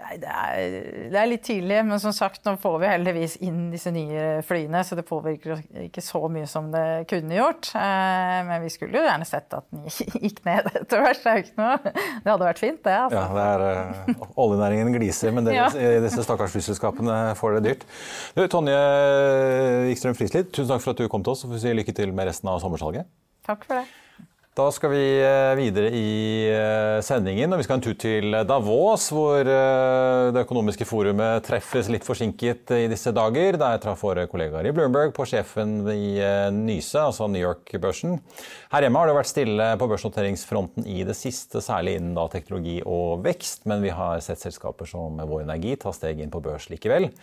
Nei, 0.09 0.17
det 0.17 0.29
er, 0.33 0.85
det 1.13 1.17
er, 1.19 1.27
litt 1.29 1.43
tidlig, 1.45 1.75
men 1.85 1.99
som 2.01 2.13
sagt, 2.15 2.41
nå 2.47 2.55
får 2.57 2.77
vi 2.81 2.87
heldigvis 2.89 3.35
inn 3.45 3.67
disse 3.69 3.91
nye 3.93 4.39
flyene, 4.45 4.81
så 4.85 4.95
det 4.97 5.03
påvirker 5.05 5.61
ikke 5.83 6.01
så 6.01 6.23
mye 6.33 6.47
som 6.49 6.71
det 6.73 7.03
kunne 7.11 7.37
gjort. 7.37 7.69
Eh, 7.77 8.39
men 8.47 8.63
vi 8.63 8.71
skulle 8.73 8.97
jo 8.97 9.05
gjerne 9.05 9.27
sett 9.29 9.53
at 9.53 9.67
den 9.69 9.85
gikk 10.25 10.41
ned 10.47 10.71
etter 10.71 11.05
hvert. 11.05 11.21
Det, 11.21 11.93
det 12.25 12.31
hadde 12.31 12.47
vært 12.47 12.63
fint, 12.63 12.81
det. 12.87 12.95
Altså. 13.03 13.21
Ja, 13.21 13.27
det 13.37 13.45
er, 13.53 14.09
uh, 14.09 14.25
Oljenæringen 14.47 14.97
gliser, 14.97 15.35
men 15.35 15.45
dere, 15.45 15.69
ja. 15.77 16.01
disse 16.01 16.25
stakkars 16.25 16.57
flyselskapene 16.57 17.21
får 17.37 17.59
det 17.59 17.63
dyrt. 17.67 17.87
Du, 18.33 18.47
Tonje 18.49 18.81
Wikstrøm 19.91 20.17
Frislid, 20.17 20.49
tusen 20.49 20.73
takk 20.73 20.87
for 20.87 20.97
at 20.97 21.05
du 21.05 21.09
kom 21.11 21.21
til 21.21 21.37
oss, 21.37 21.45
og 21.45 21.53
får 21.53 21.67
si 21.67 21.77
lykke 21.83 21.93
til 22.01 22.17
med 22.17 22.31
resten 22.31 22.49
av 22.49 22.63
sommersalget. 22.65 23.05
Takk 23.45 23.69
for 23.69 23.83
det. 23.83 23.85
Da 24.59 24.65
skal 24.75 24.91
vi 24.91 25.03
eh, 25.23 25.53
videre 25.55 25.87
i 25.95 26.07
eh, 26.51 26.97
sendingen, 27.05 27.53
og 27.55 27.61
vi 27.61 27.63
skal 27.63 27.77
en 27.77 27.83
tur 27.85 27.93
til 27.95 28.35
Davos, 28.43 29.05
hvor 29.15 29.39
eh, 29.39 30.31
Det 30.35 30.41
økonomiske 30.43 30.87
forumet 30.89 31.45
treffes 31.47 31.87
litt 31.87 32.03
forsinket 32.03 32.73
i 32.75 32.89
disse 32.91 33.13
dager. 33.15 33.55
Der 33.61 33.79
traff 33.79 34.03
våre 34.03 34.27
kollegaer 34.27 34.67
i 34.67 34.75
Bloomberg 34.75 35.15
på 35.15 35.23
sjefen 35.31 35.77
i 35.93 36.19
Nyse, 36.57 37.05
altså 37.05 37.29
New 37.31 37.45
York-børsen. 37.45 38.19
Her 38.73 38.83
hjemme 38.83 38.99
har 38.99 39.07
det 39.07 39.17
vært 39.21 39.31
stille 39.31 39.71
på 39.79 39.91
børsnoteringsfronten 39.93 40.91
i 40.91 41.07
det 41.07 41.15
siste, 41.15 41.63
særlig 41.63 41.95
innen 42.01 42.19
teknologi 42.33 42.81
og 42.83 43.23
vekst, 43.23 43.63
men 43.69 43.85
vi 43.85 43.95
har 43.95 44.19
sett 44.25 44.43
selskaper 44.43 44.91
som 44.91 45.23
Vår 45.23 45.47
Energi 45.47 45.77
ta 45.79 45.95
steg 45.95 46.19
inn 46.19 46.35
på 46.35 46.43
børs 46.43 46.67
likevel. 46.73 47.13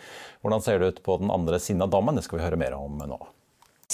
Hvordan 0.41 0.65
ser 0.65 0.81
det 0.81 0.95
ut 0.95 1.05
på 1.05 1.21
den 1.21 1.29
andre 1.29 1.61
siden 1.61 1.85
av 1.85 1.93
dammen? 1.93 2.17
Det 2.17 2.25
skal 2.25 2.41
vi 2.41 2.47
høre 2.49 2.65
mer 2.65 2.81
om 2.81 3.03
nå. 3.05 3.27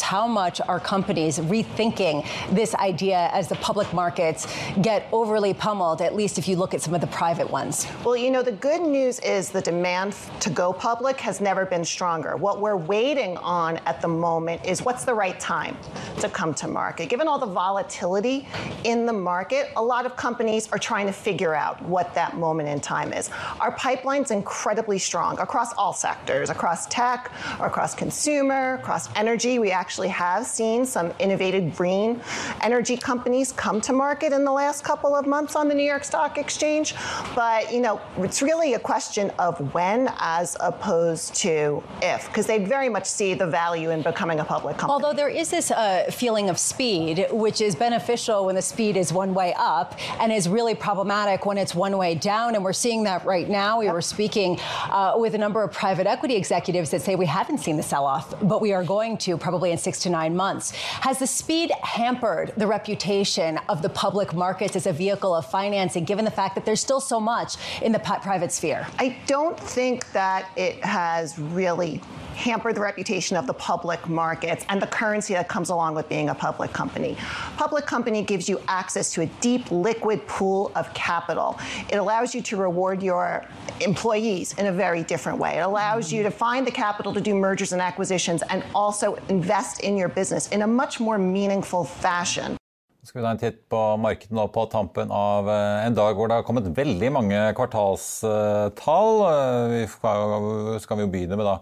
How 0.01 0.25
much 0.25 0.60
are 0.60 0.79
companies 0.79 1.38
rethinking 1.38 2.25
this 2.49 2.73
idea 2.73 3.29
as 3.32 3.47
the 3.47 3.53
public 3.58 3.93
markets 3.93 4.47
get 4.82 5.08
overly 5.12 5.53
pummeled, 5.53 6.01
at 6.01 6.15
least 6.15 6.39
if 6.39 6.47
you 6.47 6.56
look 6.56 6.73
at 6.73 6.82
some 6.82 6.95
of 6.95 7.01
the 7.01 7.06
private 7.06 7.47
ones? 7.47 7.86
Well, 8.03 8.17
you 8.17 8.32
know, 8.32 8.41
the 8.41 8.53
good 8.53 8.82
news 8.82 9.19
is 9.19 9.51
the 9.51 9.62
demand 9.62 10.15
to 10.39 10.49
go 10.49 10.73
public 10.73 11.19
has 11.19 11.39
never 11.39 11.63
been 11.67 11.86
stronger. 11.86 12.36
What 12.38 12.60
we're 12.60 12.75
waiting 12.75 13.38
on 13.38 13.77
at 13.86 14.01
the 14.01 14.08
moment 14.08 14.65
is 14.65 14.82
what's 14.82 15.06
the 15.06 15.13
right 15.13 15.39
time 15.39 15.77
to 16.21 16.27
come 16.27 16.56
to 16.56 16.67
market. 16.67 17.08
Given 17.10 17.27
all 17.27 17.38
the 17.38 17.45
volatility 17.45 18.47
in 18.86 19.06
the 19.06 19.13
market, 19.13 19.69
a 19.75 19.84
lot 19.84 20.08
of 20.08 20.15
companies 20.15 20.71
are 20.71 20.79
trying 20.79 21.06
to 21.06 21.13
figure 21.13 21.53
out 21.53 21.79
what 21.84 22.15
that 22.15 22.36
moment 22.36 22.67
in 22.67 22.79
time 22.79 23.13
is. 23.13 23.29
Our 23.60 23.71
pipeline's 23.73 24.32
incredibly 24.32 24.97
strong 24.97 25.38
across 25.39 25.71
all 25.73 25.93
sectors, 25.93 26.49
across 26.49 26.88
tech, 26.88 27.32
across 27.60 27.93
consumer, 27.93 28.75
across 28.75 29.08
energy. 29.15 29.60
We 29.60 29.71
actually 29.84 30.08
have 30.08 30.46
seen 30.46 30.86
some 30.86 31.12
innovative 31.19 31.76
green 31.76 32.22
energy 32.62 32.96
companies 32.96 33.52
come 33.52 33.82
to 33.82 33.91
market 33.91 34.32
in 34.32 34.46
the 34.46 34.56
last 34.63 34.82
couple 34.82 35.13
of 35.13 35.28
months 35.28 35.58
on 35.58 35.67
the 35.67 35.76
New 35.76 35.89
York 35.93 36.06
Stock 36.06 36.38
Exchange. 36.38 36.96
But, 37.36 37.62
you 37.74 37.82
know, 37.82 38.00
it's 38.19 38.41
really 38.41 38.76
a 38.76 38.80
question 38.80 39.30
of 39.39 39.74
when 39.74 40.10
as 40.19 40.56
opposed 40.62 41.36
to 41.43 41.84
if, 42.02 42.22
because 42.28 42.48
they 42.48 42.60
very 42.63 42.88
much 42.88 43.06
see 43.06 43.34
the 43.34 43.46
value 43.46 43.89
in 43.89 44.02
becoming 44.04 44.39
a 44.39 44.46
public 44.46 44.78
company. 44.78 44.93
Although 44.93 45.15
there 45.22 45.28
is 45.28 45.50
this 45.50 45.69
uh, 45.69 46.10
feeling 46.10 46.50
of 46.50 46.58
speed, 46.58 47.28
which 47.30 47.60
is 47.60 47.76
beneficial 47.76 48.46
when 48.46 48.56
the 48.56 48.62
speed 48.62 48.96
is 48.96 49.12
one 49.12 49.34
way 49.34 49.54
up 49.58 50.00
and 50.22 50.32
is 50.32 50.48
really 50.48 50.76
problematic 50.76 51.46
when 51.46 51.58
it's 51.58 51.76
one 51.76 51.98
way 51.98 52.15
down. 52.15 52.56
And 52.56 52.63
we're 52.63 52.72
seeing 52.72 53.04
that 53.04 53.26
right 53.26 53.50
now. 53.50 53.80
We 53.80 53.86
yep. 53.88 53.96
were 53.96 54.02
speaking 54.02 54.62
uh, 54.62 55.15
with 55.17 55.36
a 55.36 55.41
number 55.46 55.62
of 55.62 55.74
private 55.74 56.08
equity 56.08 56.38
executives 56.38 56.89
that 56.91 57.02
say 57.02 57.15
we 57.15 57.26
haven't 57.26 57.58
seen 57.58 57.76
the 57.76 57.84
sell 57.84 58.06
off, 58.06 58.34
but 58.41 58.62
we 58.62 58.72
are 58.72 58.86
going 58.86 59.17
to 59.17 59.36
probably 59.38 59.73
in 59.74 59.78
six 59.78 60.00
to 60.00 60.10
nine 60.10 60.34
months. 60.36 60.72
Has 60.72 61.20
the 61.20 61.28
speed 61.28 61.72
hampered 61.82 62.54
the 62.56 62.68
reputation 62.68 63.60
of 63.68 63.82
the 63.82 63.90
public 63.90 64.34
markets 64.34 64.78
as 64.78 64.88
a 64.88 64.94
vehicle 64.94 65.36
of 65.36 65.46
financing, 65.46 66.06
given 66.06 66.24
the 66.24 66.32
fact 66.32 66.56
that 66.56 66.64
there's 66.64 66.80
still 66.80 67.02
so 67.02 67.20
much 67.20 67.56
in 67.82 67.92
the 67.92 68.00
private 68.00 68.52
sphere? 68.52 68.88
I 69.00 69.18
don't 69.26 69.60
think 69.60 70.10
that 70.14 70.50
it 70.56 70.84
has 70.86 71.38
really 71.38 72.00
hamper 72.34 72.74
the 72.74 72.82
reputation 72.82 73.38
of 73.38 73.48
the 73.48 73.54
public 73.54 74.08
markets 74.08 74.65
and 74.69 74.82
the 74.82 74.88
currency 74.88 75.34
that 75.34 75.48
comes 75.48 75.69
along 75.69 75.96
with 75.96 76.08
being 76.10 76.30
a 76.30 76.36
public 76.36 76.74
company. 76.74 77.17
Public 77.58 77.86
company 77.86 78.22
gives 78.22 78.50
you 78.50 78.60
access 78.67 79.12
to 79.13 79.22
a 79.22 79.26
deep 79.41 79.72
liquid 79.72 80.26
pool 80.28 80.72
of 80.76 80.93
capital. 80.93 81.60
It 81.91 81.98
allows 81.98 82.34
you 82.36 82.41
to 82.41 82.58
reward 82.58 83.02
your 83.02 83.46
employees 83.82 84.54
in 84.54 84.67
a 84.67 84.72
very 84.72 85.04
different 85.04 85.39
way. 85.39 85.58
It 85.58 85.62
allows 85.62 86.12
you 86.12 86.24
to 86.24 86.32
find 86.32 86.65
the 86.65 86.72
capital 86.72 87.13
to 87.13 87.22
do 87.22 87.36
mergers 87.36 87.74
and 87.74 87.82
acquisitions 87.82 88.41
and 88.50 88.63
also 88.74 89.15
invest 89.30 89.82
in 89.82 89.98
your 89.98 90.10
business 90.10 90.48
in 90.50 90.62
a 90.62 90.67
much 90.67 91.00
more 91.00 91.17
meaningful 91.17 91.84
fashion. 91.84 92.58
Skal 93.04 93.20
vi 93.20 93.24
ta 93.26 93.32
en 93.34 93.39
titt 93.42 93.58
på 93.68 93.80
markedet 94.00 94.32
nå 94.32 94.46
på 94.56 94.62
tampen 94.72 95.10
av 95.12 95.50
eh, 95.52 95.82
en 95.84 95.96
dag 95.98 96.16
hvor 96.16 96.30
det 96.32 96.38
har 96.39 96.46
kommet 96.48 96.70
veldig 96.72 97.10
mange 97.12 97.39
kvartalstall. 97.58 99.18
Eh, 99.28 99.74
vi 99.74 99.82
skal, 99.92 101.02
jo 101.04 101.10
begynne 101.12 101.36
med 101.36 101.50
da 101.50 101.58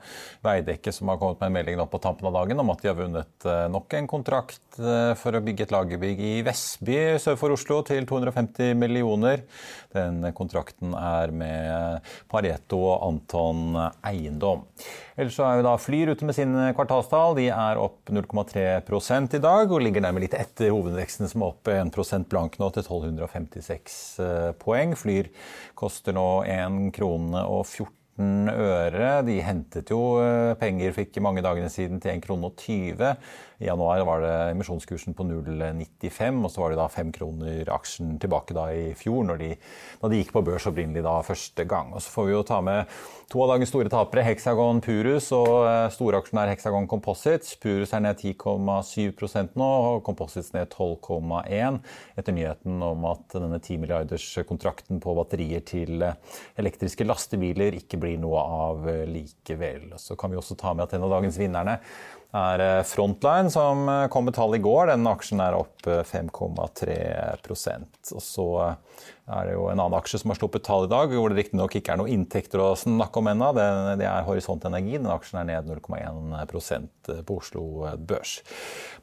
Veidekke, 0.45 0.93
som 0.93 1.09
har 1.09 1.17
kommet 1.17 1.41
med 1.41 1.49
en 1.49 1.55
melding 1.57 1.79
nå 1.79 1.87
på 1.89 2.01
tampen 2.03 2.29
av 2.29 2.37
dagen 2.37 2.61
om 2.61 2.69
at 2.69 2.83
de 2.83 2.91
har 2.91 2.99
vunnet 2.99 3.47
eh, 3.49 3.65
nok 3.73 3.97
en 3.97 4.09
kontrakt 4.11 4.59
for 4.71 5.35
å 5.35 5.41
bygge 5.43 5.65
et 5.65 5.73
lagerbygg 5.73 6.21
i 6.23 6.35
Vestby 6.47 7.17
sør 7.19 7.35
for 7.41 7.53
Oslo 7.57 7.81
til 7.89 8.05
250 8.07 8.77
millioner. 8.79 9.41
Den 9.95 10.23
kontrakten 10.37 10.95
er 10.97 11.33
med 11.35 12.11
Pareto 12.31 12.79
og 12.93 13.07
Anton 13.07 13.77
Eiendom. 14.07 14.65
Ellers 15.17 15.35
så 15.37 15.45
er 15.47 15.59
jo 15.59 15.67
da 15.67 15.75
Flyr 15.81 16.13
ute 16.13 16.27
med 16.27 16.37
sin 16.37 16.55
kvartalstall. 16.77 17.35
De 17.37 17.49
er 17.53 17.79
opp 17.81 18.11
0,3 18.11 18.65
i 19.37 19.41
dag 19.43 19.71
og 19.71 19.83
ligger 19.83 20.03
nærmere 20.05 20.25
litt 20.25 20.37
etter 20.37 20.71
hovedveksten 20.73 21.29
som 21.31 21.43
er 21.43 21.53
opp 21.53 21.71
1 21.71 22.27
blank 22.31 22.57
nå 22.61 22.69
til 22.73 22.85
1256 22.85 23.97
eh, 24.23 24.51
poeng. 24.61 24.95
Flyr 24.97 25.31
koster 25.77 26.15
nå 26.15 26.43
1 26.47 26.91
krone 26.95 27.43
og 27.47 27.65
14 27.65 28.51
øre. 28.51 29.13
De 29.27 29.37
hentet 29.43 29.91
jo 29.93 30.01
eh, 30.23 30.53
penger, 30.61 30.95
fikk 30.97 31.21
mange 31.23 31.43
dagene 31.45 31.71
siden, 31.73 32.01
til 32.01 32.15
1 32.15 32.25
krone 32.25 32.51
og 32.51 32.59
20. 32.61 33.15
I 33.61 33.67
januar 33.67 34.01
var 34.07 34.23
det 34.23 34.33
emisjonskursen 34.55 35.13
på 35.13 35.23
0,95, 35.29 36.39
og 36.41 36.49
så 36.49 36.63
var 36.63 36.73
det 36.73 36.79
da 36.79 36.87
fem 36.89 37.11
kroner 37.13 37.69
aksjen 37.69 38.15
tilbake 38.21 38.55
da 38.57 38.67
i 38.73 38.91
fjor, 38.97 39.21
når 39.27 39.37
de, 39.37 39.49
når 40.01 40.09
de 40.09 40.21
gikk 40.21 40.31
på 40.33 40.41
børs 40.47 40.65
opprinnelig 40.69 41.03
da 41.05 41.19
første 41.25 41.65
gang. 41.69 41.91
Og 41.93 42.01
så 42.01 42.09
får 42.09 42.25
vi 42.27 42.33
jo 42.33 42.45
ta 42.47 42.57
med 42.65 42.89
to 43.31 43.43
av 43.45 43.51
dagens 43.53 43.69
store 43.71 43.91
tapere, 43.93 44.25
Hexagon 44.25 44.81
Purus 44.83 45.29
og 45.37 45.51
eh, 45.69 45.85
storaksjonær 45.93 46.49
Hexagon 46.51 46.87
Composites. 46.89 47.53
Purus 47.61 47.93
er 47.93 48.01
ned 48.03 48.17
10,7% 48.19 49.53
nå, 49.61 49.69
og 49.91 50.01
Composites 50.07 50.49
ned 50.55 50.73
12,1 50.73 51.77
etter 52.17 52.35
nyheten 52.35 52.81
om 52.83 53.05
at 53.11 53.37
denne 53.37 53.59
10 53.61 53.77
milliarders 53.83 54.25
kontrakten 54.49 54.99
på 55.03 55.13
batterier 55.19 55.61
til 55.69 56.01
eh, 56.07 56.17
elektriske 56.59 57.05
lastebiler 57.05 57.77
ikke 57.77 58.01
blir 58.01 58.17
noe 58.19 58.41
av 58.41 58.89
eh, 58.89 59.05
likevel. 59.05 59.93
Så 60.01 60.17
kan 60.17 60.33
vi 60.33 60.41
også 60.41 60.57
ta 60.59 60.73
med 60.73 60.89
at 60.89 60.97
en 60.97 61.05
av 61.05 61.15
dagens 61.19 61.39
vinnerne 61.39 61.77
er 62.31 62.63
eh, 62.63 62.83
Frontline, 62.87 63.51
som 63.51 63.89
eh, 63.89 64.07
kom 64.11 64.27
med 64.27 64.35
tall 64.37 64.55
i 64.55 64.63
går. 64.63 64.91
Den 64.91 65.07
aksjen 65.09 65.41
er 65.43 65.57
opp 65.57 65.83
5,3 65.83 66.95
eh, 66.95 67.33
Og 67.51 68.23
så 68.23 68.47
er 69.31 69.47
det 69.47 69.55
jo 69.55 69.67
en 69.71 69.79
annen 69.79 69.95
aksje 69.95 70.21
som 70.21 70.31
har 70.31 70.39
sluppet 70.39 70.63
tall 70.65 70.87
i 70.87 70.91
dag, 70.91 71.11
hvor 71.11 71.31
det 71.31 71.37
riktignok 71.39 71.75
ikke 71.77 71.93
er 71.93 71.99
noen 71.99 72.11
inntekter 72.11 72.63
å 72.63 72.71
snakke 72.79 73.19
om 73.21 73.29
ennå. 73.31 73.51
Det, 73.55 74.07
er 74.07 74.25
Horisont 74.27 74.65
Energi. 74.67 74.97
Den 74.97 75.11
aksjen 75.11 75.41
er 75.41 75.47
ned 75.49 75.71
0,1% 75.71 77.11
på 77.27 77.37
Oslo 77.39 77.63
Børs. 77.99 78.37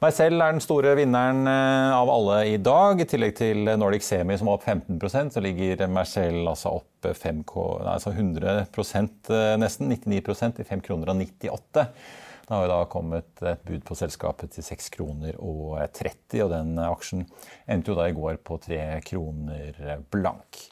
Meg 0.03 0.15
selv 0.17 0.45
er 0.45 0.53
den 0.53 0.65
store 0.65 0.95
vinneren 0.99 1.49
av 1.49 2.13
alle 2.13 2.43
i 2.53 2.59
dag. 2.61 3.01
I 3.01 3.09
tillegg 3.09 3.37
til 3.41 3.73
Nordic 3.81 4.05
Semi, 4.05 4.37
som 4.41 4.51
var 4.51 4.61
opp 4.61 4.69
15% 4.69 5.37
så 5.37 5.45
ligger 5.45 5.85
Mercell 5.89 6.43
altså 6.45 6.79
opp 6.81 7.09
5, 7.09 7.45
altså 7.89 8.13
100% 8.13 9.35
nesten. 9.61 9.89
99% 9.89 10.61
i 10.61 10.67
5 10.69 10.85
kroner 10.85 11.15
og 11.15 11.23
98. 11.25 11.89
Det 12.49 12.57
har 12.57 12.65
jo 12.65 12.71
da 12.73 12.85
kommet 12.89 13.43
et 13.45 13.65
bud 13.69 13.83
på 13.85 13.95
selskapet 13.99 14.55
til 14.55 14.65
6 14.65 14.87
kroner 14.95 15.37
og 15.37 15.77
30, 15.93 16.39
og 16.47 16.53
den 16.55 16.79
aksjen 16.81 17.27
endte 17.69 17.93
jo 17.93 17.97
da 17.99 18.07
i 18.09 18.15
går 18.17 18.39
på 18.41 18.57
3 18.65 18.79
kroner 19.05 20.01
blank. 20.09 20.63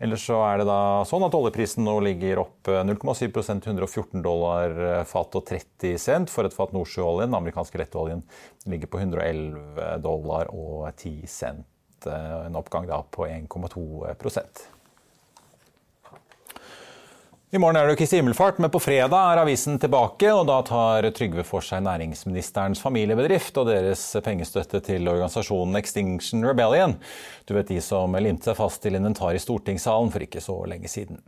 Ellers 0.00 0.22
så 0.24 0.38
er 0.46 0.60
det 0.60 0.68
da 0.70 1.02
sånn 1.10 1.26
at 1.26 1.34
oljeprisen 1.34 1.84
nå 1.84 1.96
ligger 2.06 2.40
opp 2.44 2.70
0,7 2.70 3.26
til 3.34 3.72
114 3.74 4.22
dollar 4.24 5.04
fat 5.10 5.36
og 5.36 5.44
30 5.50 5.98
cent 6.00 6.32
for 6.32 6.48
et 6.48 6.54
fat 6.54 6.72
nordsjøoljen. 6.72 7.28
Den 7.28 7.40
amerikanske 7.42 7.82
lettoljen 7.82 8.22
ligger 8.70 8.88
på 8.88 9.02
111 9.02 9.98
dollar 10.06 10.48
og 10.54 10.86
10 10.94 11.26
cent. 11.28 11.66
En 12.08 12.56
oppgang 12.56 12.86
da 12.88 13.02
på 13.02 13.26
1,2 13.26 14.14
I 17.50 17.56
morgen 17.56 17.78
er 17.80 17.86
det 17.88 17.94
Kristi 17.96 18.18
himmelfart, 18.18 18.58
men 18.60 18.68
på 18.68 18.80
fredag 18.84 19.14
er 19.16 19.38
avisen 19.40 19.78
tilbake. 19.80 20.28
og 20.36 20.42
Da 20.50 20.58
tar 20.68 21.06
Trygve 21.16 21.46
for 21.48 21.64
seg 21.64 21.80
næringsministerens 21.86 22.82
familiebedrift 22.84 23.56
og 23.56 23.70
deres 23.70 24.02
pengestøtte 24.20 24.82
til 24.84 25.08
organisasjonen 25.08 25.80
Extinction 25.80 26.44
Rebellion. 26.44 26.98
Du 27.48 27.54
vet 27.56 27.72
de 27.72 27.80
som 27.80 28.12
limte 28.20 28.50
seg 28.50 28.60
fast 28.60 28.84
til 28.84 29.00
inventar 29.00 29.32
i 29.32 29.40
stortingssalen 29.40 30.12
for 30.12 30.28
ikke 30.28 30.44
så 30.44 30.58
lenge 30.68 30.92
siden. 30.92 31.24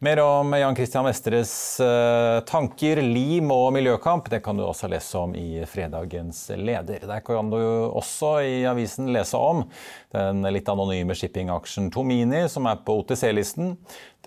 Mer 0.00 0.22
om 0.22 0.56
Jan 0.56 0.76
Christian 0.78 1.04
Vestres 1.04 1.52
uh, 1.84 2.40
tanker, 2.48 3.02
lim 3.04 3.50
og 3.52 3.72
miljøkamp 3.76 4.30
det 4.32 4.40
kan 4.44 4.56
du 4.56 4.64
også 4.64 4.88
lese 4.88 5.20
om 5.20 5.34
i 5.36 5.66
fredagens 5.68 6.46
leder. 6.56 7.04
Der 7.04 7.20
kan 7.26 7.52
du 7.52 7.58
også 7.58 8.38
i 8.46 8.62
avisen 8.70 9.12
lese 9.12 9.36
om 9.36 9.66
den 10.14 10.46
litt 10.48 10.70
anonyme 10.72 11.12
shippingaksjen 11.18 11.90
Tomini, 11.92 12.46
som 12.48 12.70
er 12.70 12.80
på 12.86 13.02
OTC-listen. 13.02 13.74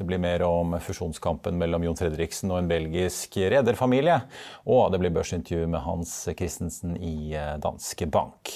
Det 0.02 0.08
blir 0.10 0.18
mer 0.18 0.42
om 0.42 0.72
fusjonskampen 0.82 1.60
mellom 1.62 1.84
Jon 1.86 1.98
Fredriksen 2.00 2.50
og 2.50 2.58
en 2.58 2.70
belgisk 2.72 3.36
rederfamilie. 3.54 4.16
Og 4.66 4.88
det 4.90 4.98
blir 5.04 5.14
børsintervju 5.14 5.68
med 5.70 5.84
Hans 5.86 6.16
Christensen 6.32 6.96
i 6.98 7.36
eh, 7.38 7.52
Danske 7.62 8.08
Bank. 8.10 8.50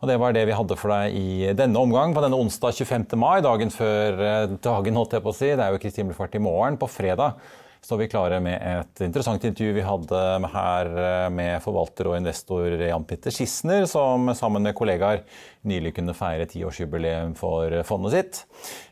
Og 0.00 0.10
Det 0.10 0.16
var 0.18 0.34
det 0.34 0.42
vi 0.48 0.56
hadde 0.58 0.78
for 0.80 0.90
deg 0.90 1.14
i 1.14 1.52
denne 1.54 1.78
omgang 1.78 2.10
på 2.16 2.24
denne 2.24 2.40
onsdag 2.42 2.74
25. 2.74 3.06
mai, 3.22 3.38
dagen 3.46 3.70
før 3.70 4.18
eh, 4.18 4.56
dagen, 4.58 4.98
holdt 4.98 5.14
jeg 5.14 5.22
på 5.22 5.30
å 5.30 5.38
si. 5.44 5.52
Det 5.54 5.62
er 5.62 5.76
jo 5.76 5.82
Kristin 5.86 6.10
Blufart 6.10 6.34
i 6.34 6.42
morgen. 6.42 6.80
På 6.80 6.90
fredag 6.90 7.38
står 7.82 7.98
vi 7.98 8.08
klare 8.08 8.40
med 8.44 8.60
et 8.60 9.00
interessant 9.04 9.44
intervju 9.44 9.72
vi 9.76 9.84
hadde 9.86 10.20
her 10.52 10.90
eh, 11.04 11.28
med 11.32 11.62
forvalter 11.64 12.10
og 12.10 12.18
investor 12.20 12.76
Jan 12.76 13.06
Petter 13.08 13.34
Schissner, 13.34 13.86
som 13.90 14.30
sammen 14.36 14.62
med 14.66 14.76
kollegaer 14.78 15.24
nylig 15.68 15.94
kunne 15.96 16.14
feire 16.16 16.46
tiårsjubileum 16.48 17.34
for 17.36 17.82
fondet 17.84 18.12
sitt. 18.14 18.38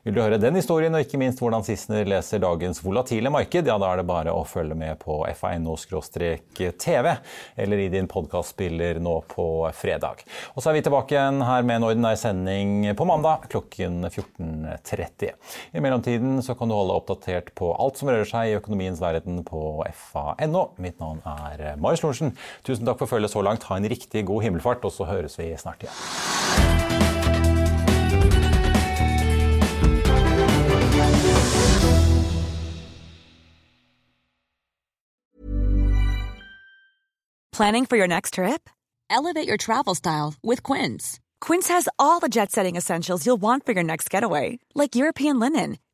Vil 0.04 0.14
du 0.16 0.20
høre 0.20 0.38
den 0.40 0.56
historien, 0.58 0.94
og 0.94 1.00
ikke 1.04 1.20
minst 1.20 1.40
hvordan 1.40 1.64
Sissener 1.64 2.08
leser 2.08 2.42
dagens 2.42 2.82
volatile 2.84 3.30
marked, 3.32 3.66
ja, 3.68 3.76
da 3.80 3.88
er 3.92 3.96
det 4.00 4.06
bare 4.08 4.32
å 4.36 4.44
følge 4.48 4.76
med 4.76 4.98
på 5.00 5.14
fa.no-tv, 5.36 7.06
eller 7.64 7.78
i 7.84 7.88
din 7.92 8.08
podkastspiller 8.08 9.00
nå 9.04 9.14
på 9.32 9.46
fredag. 9.76 10.16
Og 10.54 10.60
så 10.62 10.70
er 10.70 10.76
vi 10.78 10.84
tilbake 10.86 11.16
igjen 11.16 11.40
her 11.44 11.62
med 11.64 11.76
en 11.78 11.88
ordinær 11.88 12.16
sending 12.20 12.68
på 12.96 13.08
mandag 13.08 13.38
klokken 13.52 13.94
14.30. 14.10 15.32
I 15.72 15.84
mellomtiden 15.84 16.42
så 16.44 16.52
kan 16.58 16.68
du 16.68 16.74
holde 16.76 16.96
oppdatert 17.00 17.48
på 17.58 17.72
alt 17.76 17.96
som 18.00 18.08
rører 18.12 18.28
seg 18.28 18.44
i 18.50 18.56
økonomien 18.58 18.77
økonomiens 18.78 19.00
verden 19.00 19.44
på 19.44 19.84
fa.no. 19.92 20.74
Mitt 20.78 21.00
navn 21.00 21.22
er 21.26 21.76
Marius 21.76 22.02
Lorentzen. 22.02 22.36
Tusen 22.64 22.86
takk 22.86 22.98
for 22.98 23.10
følget 23.10 23.30
så 23.30 23.42
langt. 23.42 23.64
Ha 23.64 23.76
en 23.76 23.88
riktig 23.88 24.26
god 24.26 24.42
himmelfart, 24.42 24.84
og 24.84 24.92
så 24.92 25.04
høres 25.04 25.38
vi 25.38 25.54
snart 25.56 25.82
igjen. 25.82 25.94
Planning 37.52 37.86
for 37.86 37.96
your 37.96 38.06
next 38.06 38.34
trip? 38.34 38.70
Elevate 39.10 39.48
your 39.48 39.56
travel 39.56 39.96
style 39.96 40.34
with 40.44 40.62
Quince. 40.62 41.18
Quince 41.40 41.66
has 41.66 41.88
all 41.98 42.20
jet 42.30 42.52
setting 42.52 42.76
essentials 42.76 43.26
you'll 43.26 43.40
want 43.40 43.66
for 43.66 43.72
your 43.72 43.82
next 43.82 44.10
getaway, 44.10 44.60
like 44.76 44.94
European 44.94 45.40
linen 45.40 45.78